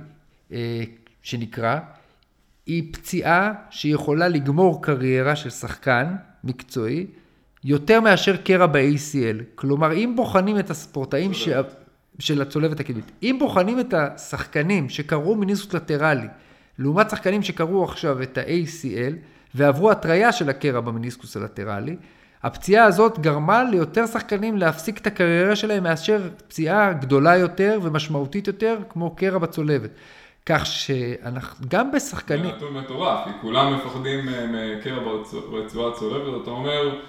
[0.51, 0.83] אה,
[1.21, 1.79] שנקרא,
[2.65, 7.07] היא פציעה שיכולה לגמור קריירה של שחקן מקצועי
[7.63, 9.43] יותר מאשר קרע ב-ACL.
[9.55, 11.49] כלומר, אם בוחנים את הספורטאים ש...
[12.19, 16.27] של הצולבת הקדמית, אם בוחנים את השחקנים שקראו מיניסקוס לטרלי,
[16.79, 19.13] לעומת שחקנים שקראו עכשיו את ה-ACL
[19.55, 21.95] ועברו התריה של הקרע במיניסקוס הלטרלי,
[22.43, 28.77] הפציעה הזאת גרמה ליותר שחקנים להפסיק את הקריירה שלהם מאשר פציעה גדולה יותר ומשמעותית יותר,
[28.89, 29.89] כמו קרע בצולבת.
[30.45, 32.43] כך שאנחנו, גם בשחקנים...
[32.43, 34.45] זה נתון מטורף, כי כולם מפחדים אה,
[34.77, 34.99] מקרע
[35.51, 36.99] ברצועה צולבת, אתה אומר...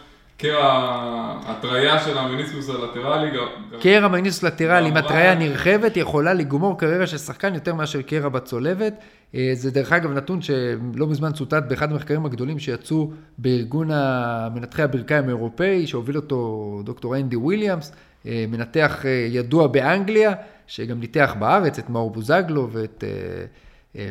[0.43, 3.39] קרע, הטריה של המניסקוס הלטרלי.
[3.81, 8.95] קרע מניסקוס לטרלי עם הטריה נרחבת יכולה לגמור קריירה של שחקן יותר מאשר קרע בצולבת.
[9.35, 15.25] אה, זה דרך אגב נתון שלא מזמן צוטט באחד המחקרים הגדולים שיצאו בארגון המנתחי הברכיים
[15.25, 17.93] האירופאי, שהוביל אותו דוקטור אנדי וויליאמס,
[18.27, 20.33] אה, מנתח אה, ידוע באנגליה,
[20.67, 23.05] שגם ניתח בארץ את מאור בוזגלו ואת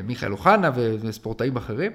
[0.04, 1.91] מיכאל אוחנה וספורטאים אחרים.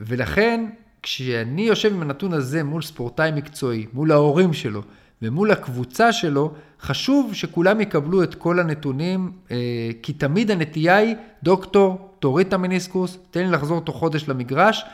[0.00, 0.66] ולכן
[1.06, 4.82] כשאני יושב עם הנתון הזה מול ספורטאי מקצועי, מול ההורים שלו
[5.22, 9.56] ומול הקבוצה שלו, חשוב שכולם יקבלו את כל הנתונים, אה,
[10.02, 14.84] כי תמיד הנטייה היא, דוקטור, תוריד את המניסקוס, תן לי לחזור תוך חודש למגרש,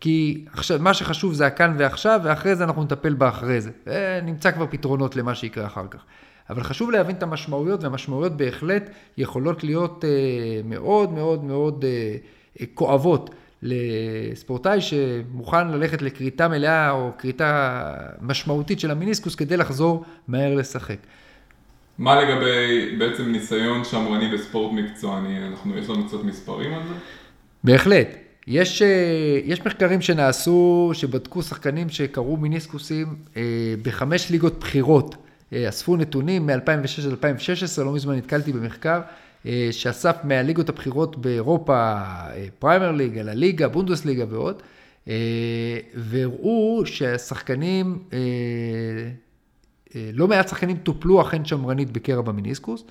[0.00, 3.70] כי עכשיו, מה שחשוב זה הכאן ועכשיו, ואחרי זה אנחנו נטפל באחרי זה.
[3.86, 6.04] אה, נמצא כבר פתרונות למה שיקרה אחר כך.
[6.50, 11.84] אבל חשוב להבין את המשמעויות, והמשמעויות בהחלט יכולות להיות אה, מאוד מאוד מאוד
[12.74, 13.30] כואבות.
[13.62, 17.82] לספורטאי שמוכן ללכת לכריתה מלאה או כריתה
[18.20, 20.96] משמעותית של המיניסקוס כדי לחזור מהר לשחק.
[21.98, 25.46] מה לגבי בעצם ניסיון שמרני בספורט מקצועני?
[25.46, 26.94] אנחנו, יש לנו קצת מספרים על זה?
[27.64, 28.08] בהחלט.
[28.46, 33.42] יש, אה, יש מחקרים שנעשו, שבדקו שחקנים שקראו מיניסקוסים אה,
[33.82, 35.16] בחמש ליגות בחירות.
[35.52, 39.00] אה, אספו נתונים מ-2006 עד 2016, לא מזמן נתקלתי במחקר.
[39.46, 44.62] אה, שאסף מהליגות הבכירות באירופה, אה, פריימר ליג, אלא ליגה, בונדסליגה ועוד,
[45.08, 47.98] אה, והראו שהשחקנים,
[50.12, 52.84] לא מעט שחקנים טופלו אכן שמרנית בקרע במיניסקוס.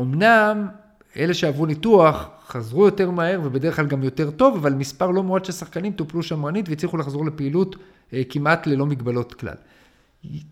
[0.00, 0.66] אמנם
[1.16, 5.44] אלה שעברו ניתוח חזרו יותר מהר ובדרך כלל גם יותר טוב, אבל מספר לא מועט
[5.44, 7.76] של שחקנים טופלו שמרנית והצליחו לחזור לפעילות
[8.28, 9.54] כמעט ללא מגבלות כלל.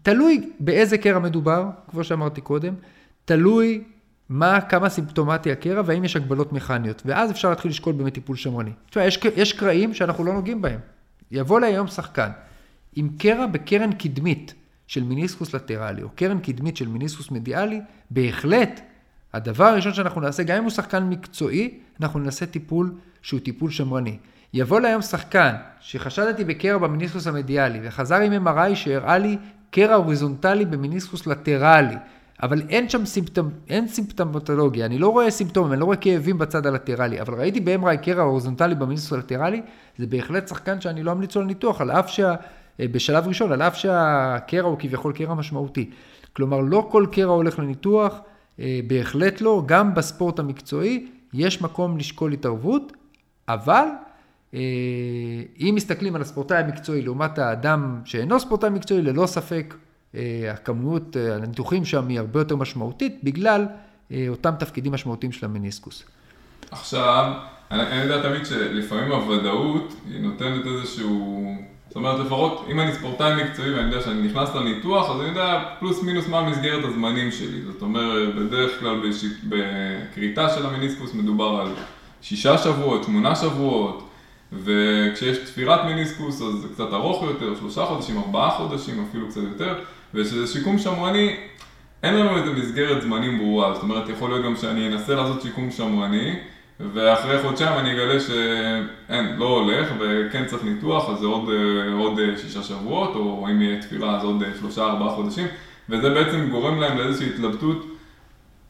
[0.02, 2.74] תלוי באיזה קרע מדובר, כמו שאמרתי קודם,
[3.24, 3.84] תלוי
[4.28, 7.02] מה, כמה סימפטומטי הקרע והאם יש הגבלות מכניות.
[7.04, 8.70] ואז אפשר להתחיל לשקול באמת טיפול שמרני.
[8.90, 10.80] תשמע, יש, יש קרעים שאנחנו לא נוגעים בהם.
[11.30, 12.30] יבוא לי היום שחקן
[12.96, 14.54] עם קרע בקרן קדמית
[14.86, 18.80] של מיניסקוס לטרלי, או קרן קדמית של מיניסקוס מדיאלי, בהחלט,
[19.32, 24.18] הדבר הראשון שאנחנו נעשה, גם אם הוא שחקן מקצועי, אנחנו נעשה טיפול שהוא טיפול שמרני.
[24.54, 29.36] יבוא לי היום שחקן שחשדתי בקרע במיניסקוס המדיאלי, וחזר עם MRI שהראה לי
[29.70, 31.96] קרע הוריזונטלי במיניסקוס לטרלי.
[32.42, 36.66] אבל אין שם סימפטום, אין סימפטומטולוגיה, אני לא רואה סימפטומים, אני לא רואה כאבים בצד
[36.66, 39.62] הלטרלי, אבל ראיתי ב-MRI קרע הורזונטלי במיניסוס הלטרלי,
[39.98, 42.34] זה בהחלט שחקן שאני לא אמליץ לו לניתוח, על אף שה...
[42.80, 45.90] אה, בשלב ראשון, על אף שהקרע הוא כביכול קרע משמעותי.
[46.32, 48.20] כלומר, לא כל קרע הולך לניתוח,
[48.60, 52.92] אה, בהחלט לא, גם בספורט המקצועי יש מקום לשקול התערבות,
[53.48, 53.86] אבל
[54.54, 54.60] אה,
[55.60, 59.74] אם מסתכלים על הספורטאי המקצועי לעומת האדם שאינו ספורטאי מקצועי, ללא ספק
[60.52, 63.66] הכמות, אה, הניתוחים שם היא הרבה יותר משמעותית, בגלל
[64.12, 66.04] אה, אותם תפקידים משמעותיים של המניסקוס.
[66.70, 67.32] עכשיו,
[67.70, 71.54] אני, אני יודע תמיד שלפעמים הוודאות היא נותנת איזשהו...
[71.88, 75.64] זאת אומרת, לפחות אם אני ספורטאי מקצועי ואני יודע שאני נכנס לניתוח, אז אני יודע
[75.78, 77.62] פלוס מינוס מה מסגרת הזמנים שלי.
[77.62, 81.68] זאת אומרת, בדרך כלל בשיק, בכריתה של המניסקוס מדובר על
[82.22, 84.08] שישה שבועות, שמונה שבועות,
[84.52, 89.74] וכשיש תפירת מניסקוס אז זה קצת ארוך יותר, שלושה חודשים, ארבעה חודשים, אפילו קצת יותר.
[90.16, 91.36] ושזה שיקום שמרני,
[92.02, 95.70] אין לנו איזה מסגרת זמנים ברורה, זאת אומרת, יכול להיות גם שאני אנסה לעשות שיקום
[95.70, 96.34] שמרני,
[96.80, 101.50] ואחרי חודשיים אני אגלה שאין, לא הולך, וכן צריך ניתוח, אז זה עוד,
[101.98, 105.46] עוד שישה שבועות, או אם יהיה תפירה אז עוד שלושה ארבעה חודשים,
[105.88, 107.86] וזה בעצם גורם להם לאיזושהי התלבטות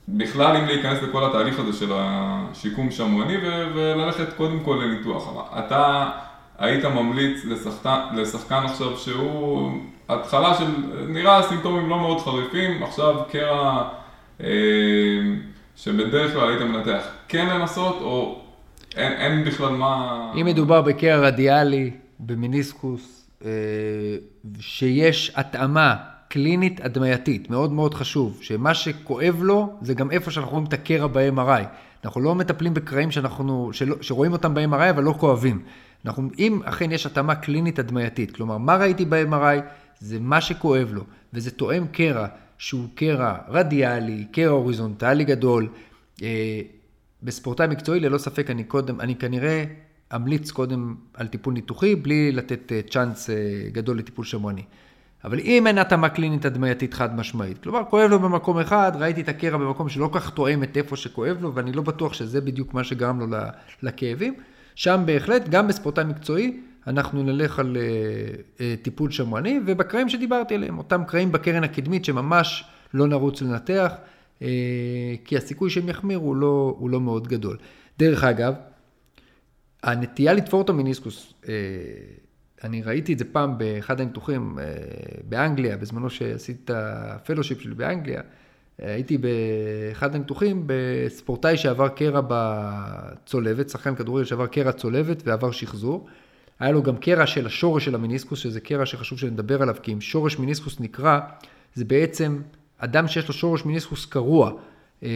[0.09, 3.37] בכלל אם להיכנס לכל התהליך הזה של השיקום שמרני
[3.75, 5.53] וללכת קודם כל לניתוח.
[5.59, 6.11] אתה
[6.59, 9.73] היית ממליץ לשחקן, לשחקן עכשיו שהוא
[10.09, 10.65] התחלה של,
[11.09, 13.89] נראה סימפטומים לא מאוד חריפים, עכשיו קרע
[14.41, 14.49] אה,
[15.77, 18.43] שבדרך כלל היית מנתח, כן לנסות או
[18.97, 20.33] אין, אין בכלל מה...
[20.41, 21.91] אם מדובר בקרע רדיאלי,
[22.21, 23.51] במיניסקוס, אה,
[24.61, 25.97] שיש התאמה
[26.29, 31.07] קלינית הדמייתית, מאוד מאוד חשוב, שמה שכואב לו זה גם איפה שאנחנו רואים את הקרע
[31.07, 31.63] ב-MRI.
[32.05, 35.63] אנחנו לא מטפלים בקרעים שאנחנו, שלא, שרואים אותם ב-MRI אבל לא כואבים.
[36.07, 39.61] אנחנו, אם אכן יש התאמה קלינית הדמייתית, כלומר, מה ראיתי ב-MRI?
[40.01, 42.27] זה מה שכואב לו, וזה תואם קרע
[42.59, 45.69] שהוא קרע רדיאלי, קרע הוריזונטלי גדול.
[46.23, 46.61] אה,
[47.23, 49.65] בספורטאי מקצועי, ללא ספק, אני קודם, אני כנראה
[50.15, 53.35] אמליץ קודם על טיפול ניתוחי, בלי לתת אה, צ'אנס אה,
[53.73, 54.63] גדול לטיפול שמרני.
[55.25, 59.29] אבל אם אין התאמה קלינית הדמייתית חד משמעית, כלומר כואב לו במקום אחד, ראיתי את
[59.29, 62.85] הקרע במקום שלא כך תואם את איפה שכואב לו, ואני לא בטוח שזה בדיוק מה
[62.85, 63.27] שגרם לו
[63.83, 64.35] לכאבים,
[64.75, 67.77] שם בהחלט, גם בספורטאי מקצועי, אנחנו נלך על
[68.83, 72.65] טיפול שמרני, ובקרעים שדיברתי עליהם, אותם קרעים בקרן הקדמית שממש
[72.95, 73.93] לא נרוץ לנתח,
[75.25, 77.57] כי הסיכוי שהם יחמירו הוא לא, הוא לא מאוד גדול.
[77.99, 78.55] דרך אגב,
[79.83, 81.35] הנטייה לתפור את המיניסקוס,
[82.65, 84.59] אני ראיתי את זה פעם באחד הניתוחים
[85.29, 88.21] באנגליה, בזמנו שעשיתי את ה fellowship שלי באנגליה,
[88.79, 96.07] הייתי באחד הניתוחים בספורטאי שעבר קרע בצולבת, שחקן כדורגל שעבר קרע צולבת ועבר שחזור.
[96.61, 100.01] היה לו גם קרע של השורש של המיניסקוס, שזה קרע שחשוב שנדבר עליו, כי אם
[100.01, 101.21] שורש מיניסקוס נקרע,
[101.75, 102.41] זה בעצם
[102.79, 104.53] אדם שיש לו שורש מיניסקוס קרוע.
[105.03, 105.09] אה,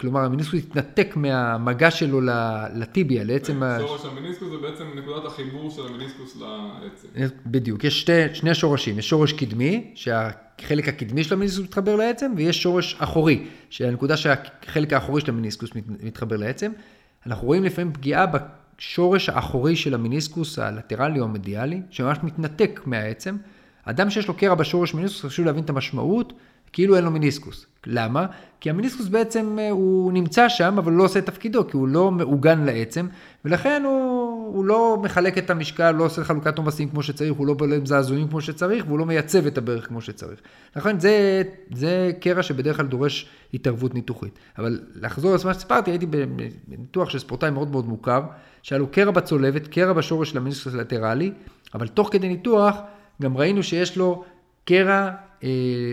[0.00, 2.20] כלומר, המיניסקוס התנתק מהמגע שלו
[2.74, 3.62] לטיביה, לעצם...
[3.80, 6.36] שורש המיניסקוס זה בעצם נקודת החיבור של המיניסקוס
[6.82, 7.08] לעצם.
[7.16, 12.32] אה, בדיוק, יש שתי, שני שורשים, יש שורש קדמי, שהחלק הקדמי של המיניסקוס מתחבר לעצם,
[12.36, 15.70] ויש שורש אחורי, שהנקודה שהחלק האחורי של המיניסקוס
[16.02, 16.72] מתחבר לעצם.
[17.26, 18.26] אנחנו רואים לפעמים פגיעה
[18.80, 23.36] בשורש האחורי של המיניסקוס הלטרלי או המדיאלי, שממש מתנתק מהעצם.
[23.84, 26.32] אדם שיש לו קרע בשורש מיניסקוס, חשוב להבין את המשמעות.
[26.72, 27.66] כאילו אין לו מיניסקוס.
[27.86, 28.26] למה?
[28.60, 32.10] כי המיניסקוס בעצם אה, הוא נמצא שם, אבל לא עושה את תפקידו, כי הוא לא
[32.10, 33.06] מעוגן לעצם,
[33.44, 37.54] ולכן הוא, הוא לא מחלק את המשקל, לא עושה חלוקת עומסים כמו שצריך, הוא לא
[37.54, 40.40] בולם זעזועים כמו שצריך, והוא לא מייצב את הברך כמו שצריך.
[40.76, 41.42] לכן זה,
[41.74, 44.38] זה קרע שבדרך כלל דורש התערבות ניתוחית.
[44.58, 46.06] אבל לחזור למה שסיפרתי, הייתי
[46.68, 48.22] בניתוח של ספורטאי מאוד מאוד מוכר,
[48.62, 51.32] שהיה לו קרע בצולבת, קרע בשורש של המיניסקוס הלטרלי,
[51.74, 52.76] אבל תוך כדי ניתוח
[53.22, 54.24] גם ראינו שיש לו
[54.64, 55.10] קרע
[55.44, 55.48] אה,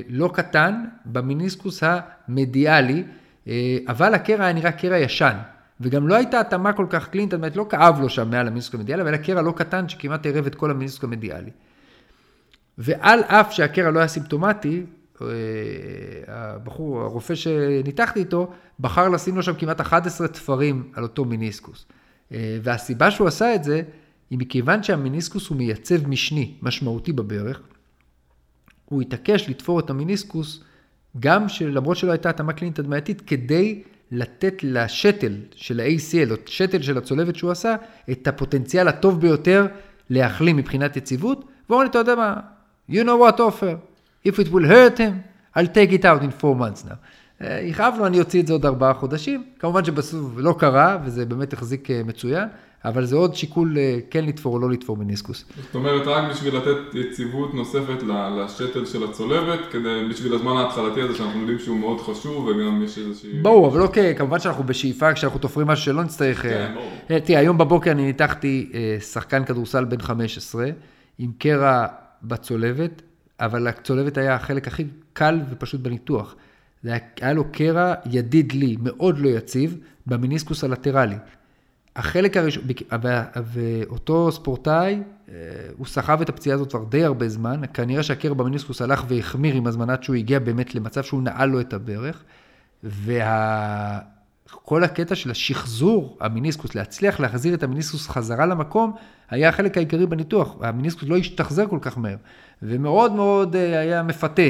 [0.09, 3.03] לא קטן במיניסקוס המדיאלי,
[3.47, 5.37] אה, אבל הקרע היה נראה קרע ישן,
[5.81, 8.79] וגם לא הייתה התאמה כל כך קלינית, זאת אומרת לא כאב לו שם מעל המיניסקוס
[8.79, 11.51] המדיאלי, אבל היה קרע לא קטן שכמעט עירב את כל המיניסקוס המדיאלי.
[12.77, 14.83] ועל אף שהקרע לא היה סימפטומטי,
[15.21, 15.27] אה,
[16.27, 21.85] הבחור, הרופא שניתחתי איתו, בחר לשים לו שם כמעט 11 תפרים על אותו מיניסקוס.
[22.31, 23.81] והסיבה שהוא עשה את זה,
[24.29, 27.61] היא מכיוון שהמיניסקוס הוא מייצב משני משמעותי בברך,
[28.85, 30.63] הוא התעקש לתפור את המיניסקוס,
[31.19, 36.97] גם למרות שלא הייתה התאמה קלינית הדמייתית, כדי לתת לשתל של ה-ACL, או שתל של
[36.97, 37.75] הצולבת שהוא עשה,
[38.11, 39.67] את הפוטנציאל הטוב ביותר
[40.09, 41.39] להחלים מבחינת יציבות.
[41.39, 42.35] והוא אומר לי, אתה יודע מה,
[42.91, 43.75] you know what offer,
[44.27, 45.13] if it will hurt him,
[45.57, 46.97] I'll take it out in four months now.
[47.41, 49.43] אה, יכאב אני אוציא את זה עוד ארבעה חודשים.
[49.59, 52.47] כמובן שבסוף לא קרה, וזה באמת החזיק אה, מצוין.
[52.85, 55.45] אבל זה עוד שיקול אה, כן לתפור או לא לתפור מניסקוס.
[55.65, 58.03] זאת אומרת, רק בשביל לתת יציבות נוספת
[58.37, 62.97] לשתל של הצולבת, כדי, בשביל הזמן ההתחלתי הזה שאנחנו יודעים שהוא מאוד חשוב, וגם יש
[62.97, 63.39] איזושהי...
[63.41, 66.41] ברור, אבל אוקיי, כמובן שאנחנו בשאיפה, כשאנחנו תופרים משהו שלא נצטרך...
[66.41, 67.19] כן, ברור.
[67.19, 70.69] תראה, היום בבוקר אני ניתחתי שחקן כדורסל בן 15,
[71.19, 71.85] עם קרע
[72.23, 73.01] בצולבת,
[73.39, 74.83] אבל הצולבת היה החלק הכי
[75.13, 76.35] קל ופשוט בניתוח.
[76.87, 79.77] היה, לו קרע ידיד לי, מאוד לא יציב,
[80.07, 81.15] במיניסקוס הלטרלי.
[81.97, 82.63] החלק הראשון,
[83.53, 85.33] ואותו ספורטאי, אה,
[85.77, 89.67] הוא סחב את הפציעה הזאת כבר די הרבה זמן, כנראה שהקרע במיניסקוס הלך והחמיר עם
[89.67, 92.23] הזמן עד שהוא הגיע באמת למצב שהוא נעל לו את הברך,
[92.83, 93.15] וכל
[94.71, 94.85] וה...
[94.85, 98.91] הקטע של השחזור המיניסקוס, להצליח להחזיר את המיניסקוס חזרה למקום,
[99.29, 102.17] היה החלק העיקרי בניתוח, הממיניסקוס לא השתחזר כל כך מהר,
[102.61, 104.41] ומאוד מאוד אה, היה מפתה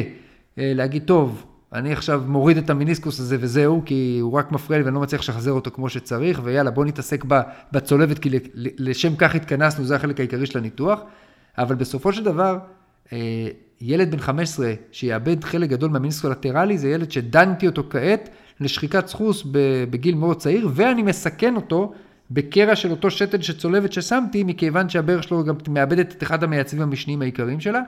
[0.57, 4.85] אה, להגיד, טוב, אני עכשיו מוריד את המיניסקוס הזה וזהו, כי הוא רק מפריע לי
[4.85, 7.25] ואני לא מצליח לשחזר אותו כמו שצריך, ויאללה, בוא נתעסק
[7.71, 10.99] בצולבת, כי לשם כך התכנסנו, זה החלק העיקרי של הניתוח.
[11.57, 12.57] אבל בסופו של דבר,
[13.13, 13.47] אה,
[13.81, 19.43] ילד בן 15 שיאבד חלק גדול מהמיניסקוס הלטרלי, זה ילד שדנתי אותו כעת לשחיקת סחוס
[19.89, 21.93] בגיל מאוד צעיר, ואני מסכן אותו
[22.31, 27.21] בקרע של אותו שתל שצולבת ששמתי, מכיוון שהברך שלו גם מאבדת את אחד המייצבים המשניים
[27.21, 27.81] העיקריים שלה.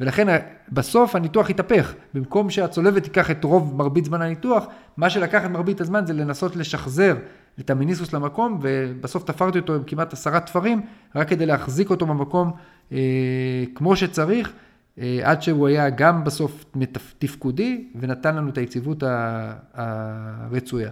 [0.00, 0.38] ולכן
[0.72, 1.94] בסוף הניתוח התהפך.
[2.14, 6.56] במקום שהצולבת תיקח את רוב מרבית זמן הניתוח, מה שלקח את מרבית הזמן זה לנסות
[6.56, 7.16] לשחזר
[7.60, 10.80] את המיניסוס למקום, ובסוף תפרתי אותו עם כמעט עשרה תפרים,
[11.14, 12.52] רק כדי להחזיק אותו במקום
[12.92, 12.98] אה,
[13.74, 14.52] כמו שצריך,
[14.98, 16.64] אה, עד שהוא היה גם בסוף
[17.18, 19.02] תפקודי, ונתן לנו את היציבות
[19.74, 20.90] הרצויה.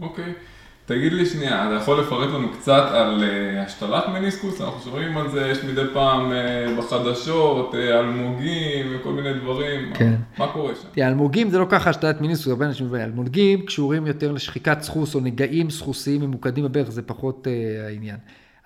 [0.00, 0.24] אוקיי.
[0.24, 0.53] Okay.
[0.86, 4.60] תגיד לי שנייה, אתה יכול לפרט לנו קצת על uh, השתלת מניסקוס?
[4.60, 9.92] אנחנו שומעים על זה, יש מדי פעם uh, בחדשות, uh, אלמוגים וכל מיני דברים.
[9.94, 10.14] כן.
[10.38, 10.88] מה, קורה שם?
[10.92, 15.14] תראה, אלמוגים זה לא ככה השתלת מניסקוס, הרבה אנשים אומרים, אלמוגים קשורים יותר לשחיקת סחוס
[15.14, 18.16] או נגעים סחוסיים ממוקדים בברך, זה פחות uh, העניין.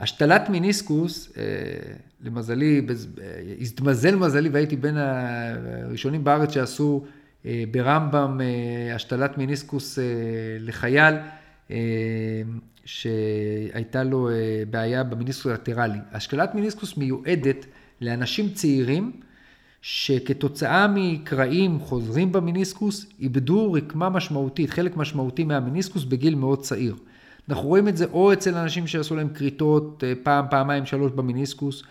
[0.00, 1.38] השתלת מיניסקוס, uh,
[2.24, 2.86] למזלי,
[3.60, 7.04] התמזל מזלי והייתי בין הראשונים בארץ שעשו
[7.42, 10.02] uh, ברמב"ם uh, השתלת מיניסקוס uh,
[10.60, 11.14] לחייל.
[11.70, 11.76] אה,
[12.84, 15.98] שהייתה לו אה, בעיה במיניסקוס הלטרלי.
[16.12, 17.66] השקלת מיניסקוס מיועדת
[18.00, 19.12] לאנשים צעירים
[19.82, 26.96] שכתוצאה מקרעים חוזרים במיניסקוס איבדו רקמה משמעותית, חלק משמעותי מהמיניסקוס בגיל מאוד צעיר.
[27.48, 31.82] אנחנו רואים את זה או אצל אנשים שעשו להם כריתות אה, פעם, פעמיים, שלוש במיניסקוס,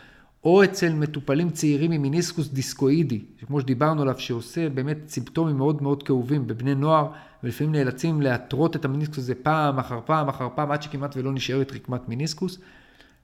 [0.44, 6.04] או אצל מטופלים צעירים עם מיניסקוס דיסקואידי, כמו שדיברנו עליו, שעושה באמת סימפטומים מאוד מאוד
[6.04, 7.08] כאובים בבני נוער,
[7.44, 11.72] ולפעמים נאלצים להתרות את המיניסקוס הזה פעם אחר פעם אחר פעם, עד שכמעט ולא נשארת
[11.72, 12.60] רקמת מיניסקוס.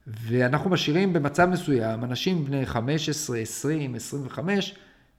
[0.06, 4.74] ואנחנו משאירים במצב מסוים אנשים בני 15, 20, 25,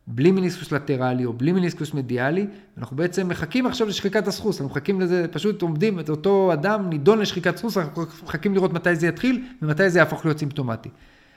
[0.07, 5.01] בלי מיניסקוס לטרלי או בלי מיניסקוס מדיאלי, אנחנו בעצם מחכים עכשיו לשחיקת הסחוס, אנחנו מחכים
[5.01, 9.43] לזה, פשוט עומדים, את אותו אדם נידון לשחיקת סחוס, אנחנו מחכים לראות מתי זה יתחיל
[9.61, 10.89] ומתי זה יהפוך להיות סימפטומטי.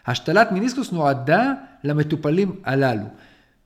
[0.08, 1.52] השתלת מיניסקוס נועדה
[1.84, 3.06] למטופלים הללו.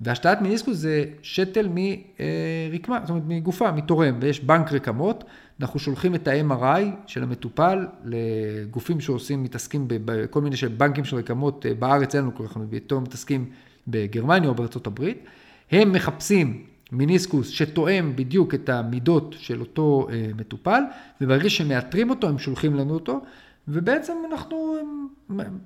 [0.01, 5.25] והשתלת מיניסקוס זה שתל מרקמה, זאת אומרת מגופה, מתורם, ויש בנק רקמות,
[5.61, 11.67] אנחנו שולחים את ה-MRI של המטופל לגופים שעושים, מתעסקים בכל מיני של בנקים של רקמות
[11.67, 13.51] אה, בארץ, אין לנו כל כך, יותר מתעסקים
[13.89, 15.25] בגרמניה או בארצות הברית,
[15.71, 20.83] הם מחפשים מיניסקוס שתואם בדיוק את המידות של אותו אה, מטופל,
[21.21, 23.21] וברגע שמאתרים אותו הם שולחים לנו אותו,
[23.69, 24.77] ובעצם אנחנו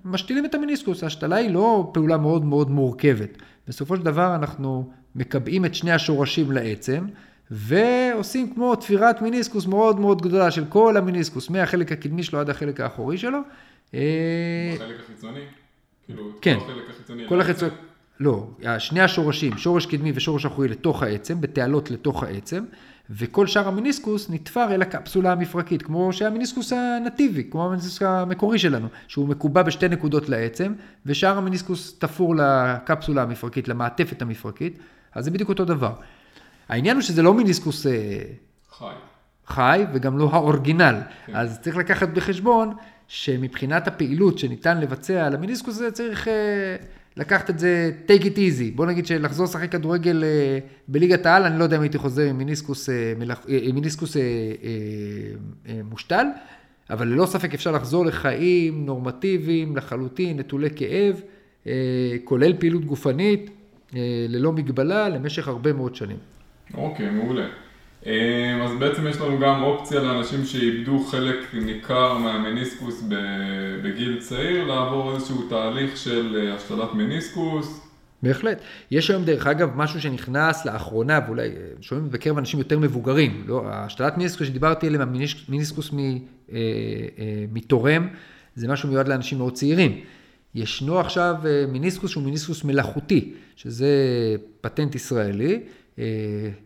[0.04, 1.02] משתילים את המיניסקוס.
[1.02, 3.38] ההשתלה היא לא פעולה מאוד מאוד מורכבת.
[3.68, 7.06] בסופו של דבר אנחנו מקבעים את שני השורשים לעצם,
[7.50, 12.80] ועושים כמו תפירת מיניסקוס מאוד מאוד גדולה של כל המיניסקוס, מהחלק הקדמי שלו עד החלק
[12.80, 13.38] האחורי שלו.
[13.88, 14.00] בחלק
[15.04, 15.40] החיצוני?
[16.06, 16.58] כאילו, כן,
[17.28, 17.70] כל החיצוני.
[18.20, 18.46] לא,
[18.78, 22.64] שני השורשים, שורש קדמי ושורש אחורי לתוך העצם, בתעלות לתוך העצם,
[23.10, 29.28] וכל שאר המיניסקוס נתפר אל הקפסולה המפרקית, כמו שהמיניסקוס הנתיבי, כמו המיניסקוס המקורי שלנו, שהוא
[29.28, 30.72] מקובע בשתי נקודות לעצם,
[31.06, 34.78] ושאר המיניסקוס תפור לקפסולה המפרקית, למעטפת המפרקית,
[35.14, 35.92] אז זה בדיוק אותו דבר.
[36.68, 37.92] העניין הוא שזה לא מיניסקוס אה,
[38.78, 38.94] חי,
[39.46, 40.96] חי וגם לא האורגינל,
[41.26, 41.36] כן.
[41.36, 42.74] אז צריך לקחת בחשבון
[43.08, 46.28] שמבחינת הפעילות שניתן לבצע על המיניסקוס הזה צריך...
[47.18, 48.74] אה, לקחת את זה, take it easy.
[48.74, 50.58] בוא נגיד שלחזור לשחק כדורגל אה,
[50.88, 53.44] בליגת העל, אני לא יודע אם הייתי חוזר עם מיניסקוס, אה, מלח...
[53.48, 54.16] עם מיניסקוס
[55.84, 56.26] מושתל,
[56.90, 61.20] אבל ללא ספק אפשר לחזור לחיים נורמטיביים לחלוטין, נטולי כאב,
[62.24, 63.50] כולל פעילות גופנית,
[64.28, 66.16] ללא מגבלה, למשך הרבה מאוד שנים.
[66.74, 67.46] אוקיי, מעולה.
[68.06, 73.04] אמ, אז בעצם יש לנו גם אופציה לאנשים שאיבדו חלק ניכר מהמניסקוס
[73.82, 77.80] בגיל צעיר, לעבור איזשהו תהליך של אה, השתלת מניסקוס.
[78.22, 78.60] בהחלט.
[78.90, 83.62] יש היום דרך אגב משהו שנכנס לאחרונה, ואולי אה, שומעים בקרב אנשים יותר מבוגרים, לא,
[83.66, 85.02] השתלת מניסקוס שדיברתי עליהם,
[85.48, 85.90] המניסקוס
[86.52, 86.58] אה,
[87.52, 88.08] מתורם,
[88.54, 90.00] זה משהו מיועד לאנשים מאוד צעירים.
[90.54, 91.34] ישנו עכשיו
[91.68, 93.88] מיניסקוס שהוא מיניסקוס מלאכותי, שזה
[94.60, 95.60] פטנט ישראלי,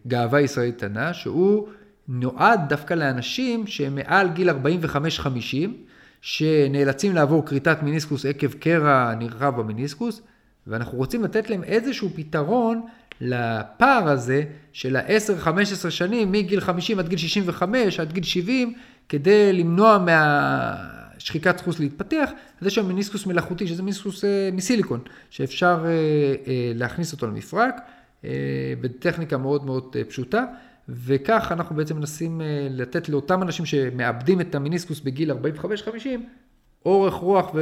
[0.06, 1.68] גאווה ישראלית קטנה, שהוא
[2.08, 4.54] נועד דווקא לאנשים שהם מעל גיל 45-50,
[6.20, 10.22] שנאלצים לעבור כריתת מיניסקוס עקב קרע נרחב במיניסקוס,
[10.66, 12.82] ואנחנו רוצים לתת להם איזשהו פתרון
[13.20, 18.74] לפער הזה של ה-10-15 שנים מגיל 50 עד גיל 65 עד גיל 70,
[19.08, 25.00] כדי למנוע מהשחיקת סחוס להתפתח, אז יש שם מיניסקוס מלאכותי, שזה מיניסקוס אה, מסיליקון,
[25.30, 27.74] שאפשר אה, להכניס אותו למפרק.
[28.24, 28.30] אה,
[28.80, 30.44] בטכניקה מאוד מאוד אה, פשוטה,
[30.88, 35.34] וכך אנחנו בעצם מנסים אה, לתת לאותם אנשים שמאבדים את המיניסקוס בגיל 45-50,
[36.86, 37.54] אורך רוח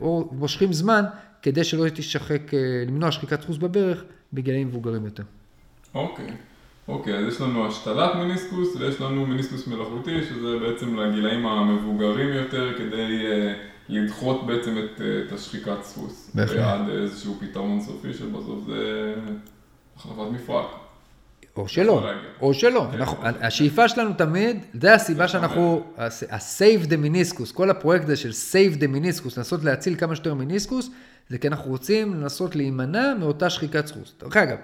[0.00, 1.04] ומושכים זמן,
[1.42, 2.50] כדי שלא תשחק,
[2.86, 5.22] למנוע שחיקת דפוס בברך בגילאים מבוגרים יותר.
[5.94, 6.26] אוקיי,
[6.88, 12.78] אוקיי, אז יש לנו השתלת מיניסקוס ויש לנו מיניסקוס מלאכותי, שזה בעצם לגילאים המבוגרים יותר,
[12.78, 13.18] כדי
[13.88, 15.78] לדחות בעצם את, את השחיקת.
[16.34, 16.58] בהחלט.
[16.58, 19.14] ועד איזשהו פתרון סופי שבסוף זה
[20.04, 20.66] החלפת מפרק.
[21.56, 22.86] או שלא, או שלא.
[22.92, 23.30] כן.
[23.40, 25.84] השאיפה שלנו תמיד, זה הסיבה שאנחנו,
[26.30, 30.90] ה-save the meniscus, כל הפרויקט הזה של save the meniscus, לנסות להציל כמה שיותר מיניסקוס,
[31.28, 34.14] זה כי אנחנו רוצים לנסות להימנע מאותה שחיקת סחוס.
[34.20, 34.56] דרך אגב,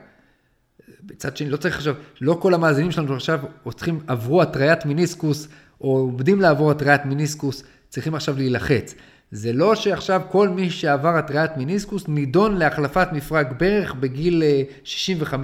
[1.02, 3.38] בצד שני, לא צריך עכשיו, לא כל המאזינים שלנו עכשיו
[3.74, 5.48] צריכים, עברו התריית מיניסקוס,
[5.80, 8.94] או עומדים לעבור התריית מיניסקוס, צריכים עכשיו להילחץ.
[9.30, 14.42] זה לא שעכשיו כל מי שעבר התריית מיניסקוס נידון להחלפת מפרק ברך בגיל
[14.84, 14.86] 65-70,
[15.34, 15.40] אה,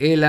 [0.00, 0.28] אלא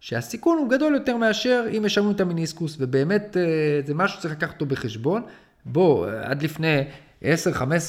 [0.00, 3.42] שהסיכון הוא גדול יותר מאשר אם משלמים את המיניסקוס, ובאמת אה,
[3.86, 5.22] זה משהו שצריך לקחת אותו בחשבון.
[5.64, 6.84] בוא, עד לפני
[7.22, 7.26] 10-15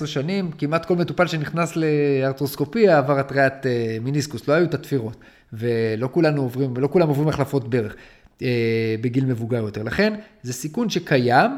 [0.06, 5.18] שנים, כמעט כל מטופל שנכנס לארטרוסקופיה עבר התריית אה, מיניסקוס, לא היו את התפירות,
[5.54, 7.96] ולא כולנו עוברים, ולא כולם עוברים החלפות ברך
[9.02, 9.84] בגיל מבוגר יותר.
[9.84, 11.52] לכן, זה סיכון שקיים,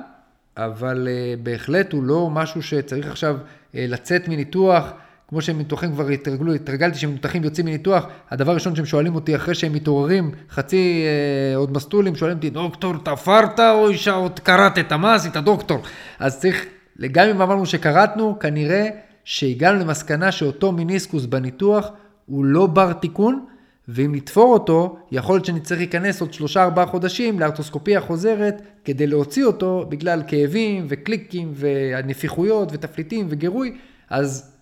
[0.66, 4.92] אבל uh, בהחלט הוא לא משהו שצריך עכשיו uh, לצאת מניתוח,
[5.28, 9.56] כמו שהם ניתוחים כבר התרגלו, התרגלתי שמנותחים יוצאים מניתוח, הדבר הראשון שהם שואלים אותי אחרי
[9.56, 11.06] שהם מתעוררים, חצי
[11.54, 15.80] uh, עוד מסטולים, שואלים אותי, דוקטור, תפרת או אישה עוד קראת, מה עשית, דוקטור?
[16.20, 16.66] אז צריך,
[17.12, 18.90] גם אם אמרנו שקרתנו, כנראה
[19.24, 21.90] שהגענו למסקנה שאותו מיניסקוס בניתוח
[22.26, 23.46] הוא לא בר תיקון,
[23.88, 29.46] ואם נתפור אותו, יכול להיות שנצטרך להיכנס עוד שלושה ארבעה חודשים לארטוסקופיה חוזרת כדי להוציא
[29.46, 33.78] אותו בגלל כאבים וקליקים ונפיחויות ותפליטים וגירוי,
[34.10, 34.58] אז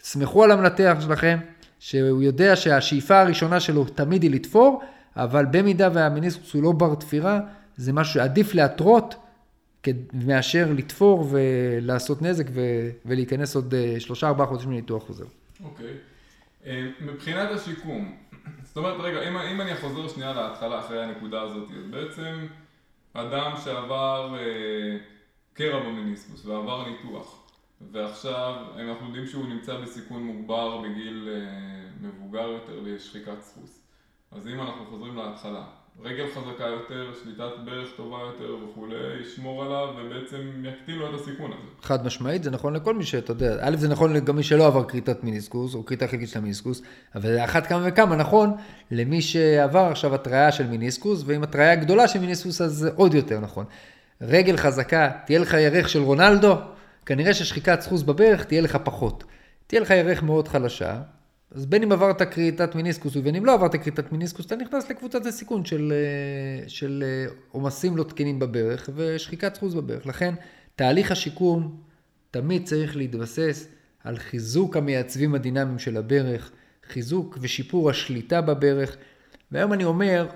[0.00, 1.38] סמכו על המנתח שלכם,
[1.78, 4.82] שהוא יודע שהשאיפה הראשונה שלו תמיד היא לתפור,
[5.16, 7.40] אבל במידה והמיניסקוס הוא לא בר תפירה,
[7.76, 9.14] זה משהו שעדיף להתרות
[10.12, 12.46] מאשר לתפור ולעשות נזק
[13.06, 15.24] ולהיכנס עוד אה, שלושה ארבעה חודשים לניתוח חוזר.
[15.64, 15.86] אוקיי.
[15.86, 16.66] Okay.
[16.66, 18.16] אה, מבחינת השיקום,
[18.70, 22.46] זאת אומרת, רגע, אם, אם אני חוזר שנייה להתחלה אחרי הנקודה הזאת, אז בעצם
[23.12, 24.98] אדם שעבר אה,
[25.52, 27.46] קרע במיניסקוס ועבר ניתוח,
[27.92, 33.82] ועכשיו אנחנו יודעים שהוא נמצא בסיכון מוגבר בגיל אה, מבוגר יותר לשחיקת ספוס.
[34.30, 35.64] אז אם אנחנו חוזרים להתחלה,
[36.04, 41.50] רגל חזקה יותר, שליטת ברך טובה יותר וכולי, ישמור עליו ובעצם יקטין לו את הסיכון
[41.52, 41.68] הזה.
[41.82, 44.84] חד משמעית, זה נכון לכל מי שאתה יודע, א' זה נכון גם מי שלא עבר
[44.84, 46.82] כריתת מיניסקוס או כריתה חלקית של המיניסקוס,
[47.14, 48.52] אבל זה אחת כמה וכמה נכון
[48.90, 53.40] למי שעבר עכשיו התריה של מיניסקוס, ועם התריה גדולה של מיניסקוס אז זה עוד יותר
[53.40, 53.64] נכון.
[54.20, 56.54] רגל חזקה, תהיה לך ירך של רונלדו,
[57.06, 59.24] כנראה ששחיקת סחוס בברך תהיה לך פחות.
[59.66, 61.00] תהיה לך ירך מאוד חלשה,
[61.54, 65.26] אז בין אם עברת כריתת מיניסקוס ובין אם לא עברת כריתת מיניסקוס, אתה נכנס לקבוצת
[65.26, 70.06] הסיכון של, אה, אה, עומסים לא תקינים בברך ושחיקת סחוס בברך.
[70.06, 70.34] לכן,
[70.76, 71.76] תהליך השיקום
[72.30, 73.68] תמיד צריך להתבסס
[74.04, 76.50] על חיזוק המייצבים הדינמיים של הברך,
[76.88, 78.96] חיזוק ושיפור השליטה בברך.
[79.52, 80.26] והיום אני אומר,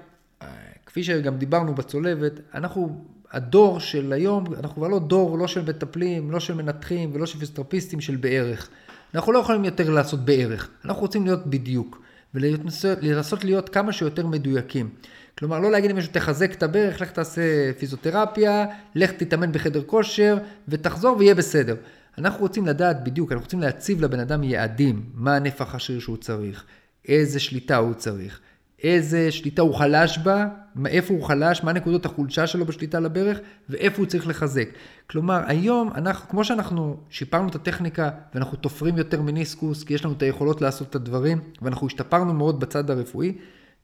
[0.42, 0.48] אה,
[0.86, 6.30] כפי שגם דיברנו בצולבת, אנחנו, הדור של היום, אנחנו כבר לא דור לא של מטפלים,
[6.30, 8.70] לא של מנתחים ולא של פיסטרפיסטים של בערך.
[9.14, 12.02] אנחנו לא יכולים יותר לעשות בערך, אנחנו רוצים להיות בדיוק,
[12.34, 14.90] ולנסות להיות כמה שיותר מדויקים.
[15.38, 20.38] כלומר, לא להגיד למישהו, תחזק את הברך, לך תעשה פיזיותרפיה, לך תתאמן בחדר כושר,
[20.68, 21.76] ותחזור ויהיה בסדר.
[22.18, 26.64] אנחנו רוצים לדעת בדיוק, אנחנו רוצים להציב לבן אדם יעדים, מה הנפח השריר שהוא צריך,
[27.08, 28.40] איזה שליטה הוא צריך,
[28.84, 30.46] איזה שליטה הוא חלש בה,
[30.86, 34.68] איפה הוא חלש, מה נקודות החולשה שלו בשליטה על הברך, ואיפה הוא צריך לחזק.
[35.10, 40.14] כלומר, היום, אנחנו, כמו שאנחנו שיפרנו את הטכניקה, ואנחנו תופרים יותר מיניסקוס, כי יש לנו
[40.14, 43.34] את היכולות לעשות את הדברים, ואנחנו השתפרנו מאוד בצד הרפואי,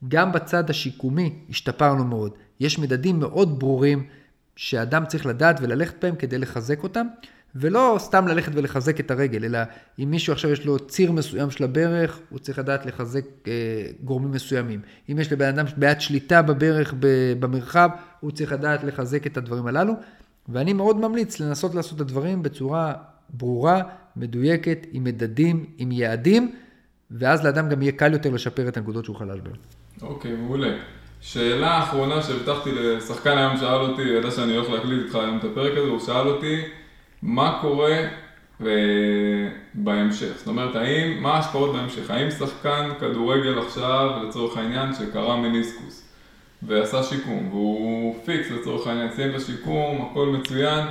[0.08, 2.32] גם בצד השיקומי השתפרנו מאוד.
[2.60, 4.06] יש מדדים מאוד ברורים
[4.56, 7.06] שאדם צריך לדעת וללכת בהם כדי לחזק אותם.
[7.54, 9.58] ולא סתם ללכת ולחזק את הרגל, אלא
[9.98, 13.52] אם מישהו עכשיו יש לו ציר מסוים של הברך, הוא צריך לדעת לחזק אה,
[14.04, 14.80] גורמים מסוימים.
[15.12, 16.94] אם יש לבן אדם בעיית שליטה בברך
[17.40, 17.90] במרחב,
[18.20, 19.92] הוא צריך לדעת לחזק את הדברים הללו.
[20.48, 22.92] ואני מאוד ממליץ לנסות לעשות את הדברים בצורה
[23.30, 23.82] ברורה,
[24.16, 26.52] מדויקת, עם מדדים, עם יעדים,
[27.10, 29.56] ואז לאדם גם יהיה קל יותר לשפר את הנקודות שהוא חלל בהן.
[30.02, 30.76] אוקיי, מעולה.
[31.20, 35.72] שאלה אחרונה שהבטחתי לשחקן היום שאל אותי, ידע שאני הולך להקליט איתך היום את הפרק
[35.72, 36.62] הזה, הוא שאל אותי,
[37.22, 38.08] מה קורה
[39.74, 40.32] בהמשך?
[40.36, 42.10] זאת אומרת, האם, מה ההשפעות בהמשך?
[42.10, 46.08] האם שחקן כדורגל עכשיו, לצורך העניין, שקרא מניסקוס
[46.62, 50.84] ועשה שיקום, והוא פיקס לצורך העניין, סיים את השיקום, הכל מצוין,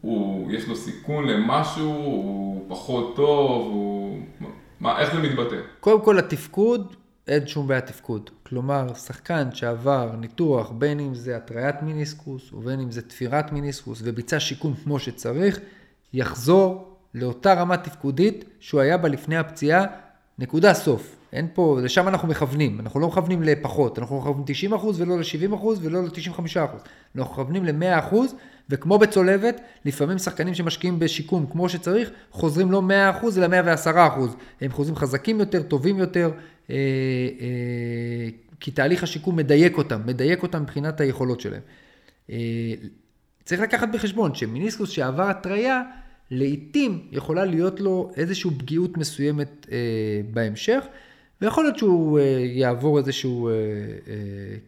[0.00, 4.18] הוא, יש לו סיכון למשהו, הוא פחות טוב, הוא...
[4.80, 5.56] מה, איך זה מתבטא?
[5.80, 6.96] קודם כל התפקוד,
[7.28, 8.30] אין שום בעיה תפקוד.
[8.42, 14.40] כלומר, שחקן שעבר ניתוח, בין אם זה התריית מיניסקוס ובין אם זה תפירת מיניסקוס וביצע
[14.40, 15.60] שיקום כמו שצריך,
[16.12, 19.84] יחזור לאותה רמה תפקודית שהוא היה בה לפני הפציעה,
[20.38, 21.16] נקודה סוף.
[21.32, 26.02] אין פה, לשם אנחנו מכוונים, אנחנו לא מכוונים לפחות, אנחנו מכוונים 90% ולא ל-70% ולא
[26.02, 26.58] ל-95%,
[27.16, 28.14] אנחנו מכוונים ל-100%
[28.70, 32.82] וכמו בצולבת, לפעמים שחקנים שמשקיעים בשיקום כמו שצריך, חוזרים לא
[33.22, 33.88] 100% אלא 110%,
[34.60, 36.30] הם חוזרים חזקים יותר, טובים יותר,
[38.60, 41.62] כי תהליך השיקום מדייק אותם, מדייק אותם מבחינת היכולות שלהם.
[42.30, 42.36] אה,
[43.44, 45.82] צריך לקחת בחשבון שמיניסקוס שעבר התריה,
[46.30, 49.66] לעתים יכולה להיות לו איזושהי פגיעות מסוימת
[50.32, 50.84] בהמשך,
[51.40, 53.50] ויכול להיות שהוא יעבור איזשהו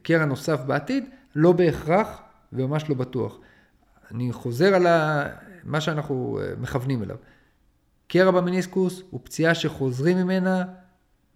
[0.02, 2.22] קרע נוסף בעתיד, לא בהכרח
[2.52, 3.38] וממש לא בטוח.
[4.10, 4.86] אני חוזר על
[5.64, 7.16] מה שאנחנו מכוונים אליו.
[8.08, 10.64] קרע במיניסקוס הוא פציעה שחוזרים ממנה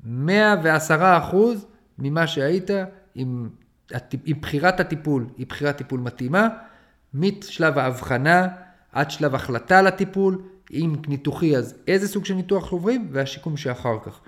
[0.05, 1.67] 110 אחוז
[1.99, 2.71] ממה שהיית
[3.15, 3.49] עם,
[4.25, 6.49] עם בחירת הטיפול, היא בחירת טיפול מתאימה,
[7.15, 8.49] משלב ההבחנה
[8.93, 10.43] עד שלב החלטה על הטיפול,
[10.73, 14.21] אם ניתוחי אז איזה סוג של ניתוח עוברים והשיקום שאחר כך.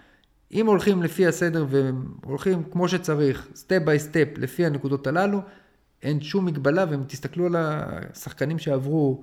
[0.52, 5.40] אם הולכים לפי הסדר והולכים כמו שצריך, step by step, לפי הנקודות הללו,
[6.02, 9.22] אין שום מגבלה, ואם תסתכלו על השחקנים שעברו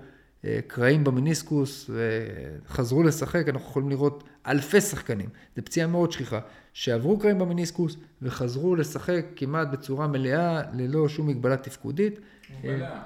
[0.68, 6.40] קרעים במיניסקוס וחזרו לשחק, אנחנו יכולים לראות אלפי שחקנים, זו פציעה מאוד שכיחה,
[6.74, 12.20] שעברו קרעים במיניסקוס וחזרו לשחק כמעט בצורה מלאה, ללא שום מגבלה תפקודית.
[12.64, 13.02] מלאה,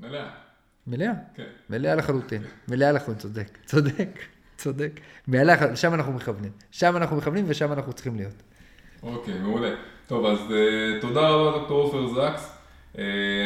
[0.00, 0.30] מלאה.
[0.86, 1.12] מלאה?
[1.34, 1.46] כן.
[1.70, 4.18] מלאה לחלוטין, מלאה לחלוטין, צודק, צודק,
[4.56, 5.00] צודק.
[5.28, 8.42] מלאה, שם אנחנו מכוונים, שם אנחנו מכוונים ושם אנחנו צריכים להיות.
[9.02, 9.74] אוקיי, מעולה.
[10.06, 12.51] טוב, אז uh, תודה רבה דוקטור עופר זקס.
[12.94, 12.98] Uh,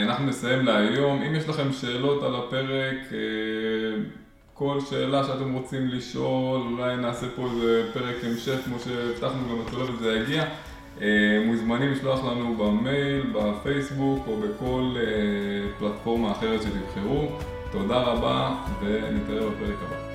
[0.02, 1.22] אנחנו נסיים להיום.
[1.22, 3.14] אם יש לכם שאלות על הפרק, uh,
[4.54, 9.90] כל שאלה שאתם רוצים לשאול, אולי נעשה פה איזה פרק המשך כמו שהבטחנו גם בצולבת
[9.90, 10.44] וזה יגיע.
[10.98, 11.02] Uh,
[11.46, 14.96] מוזמנים לשלוח לנו במייל, בפייסבוק או בכל
[15.78, 17.28] פלטפורמה אחרת שתבחרו.
[17.72, 20.05] תודה רבה ונתראה בפרק הבא.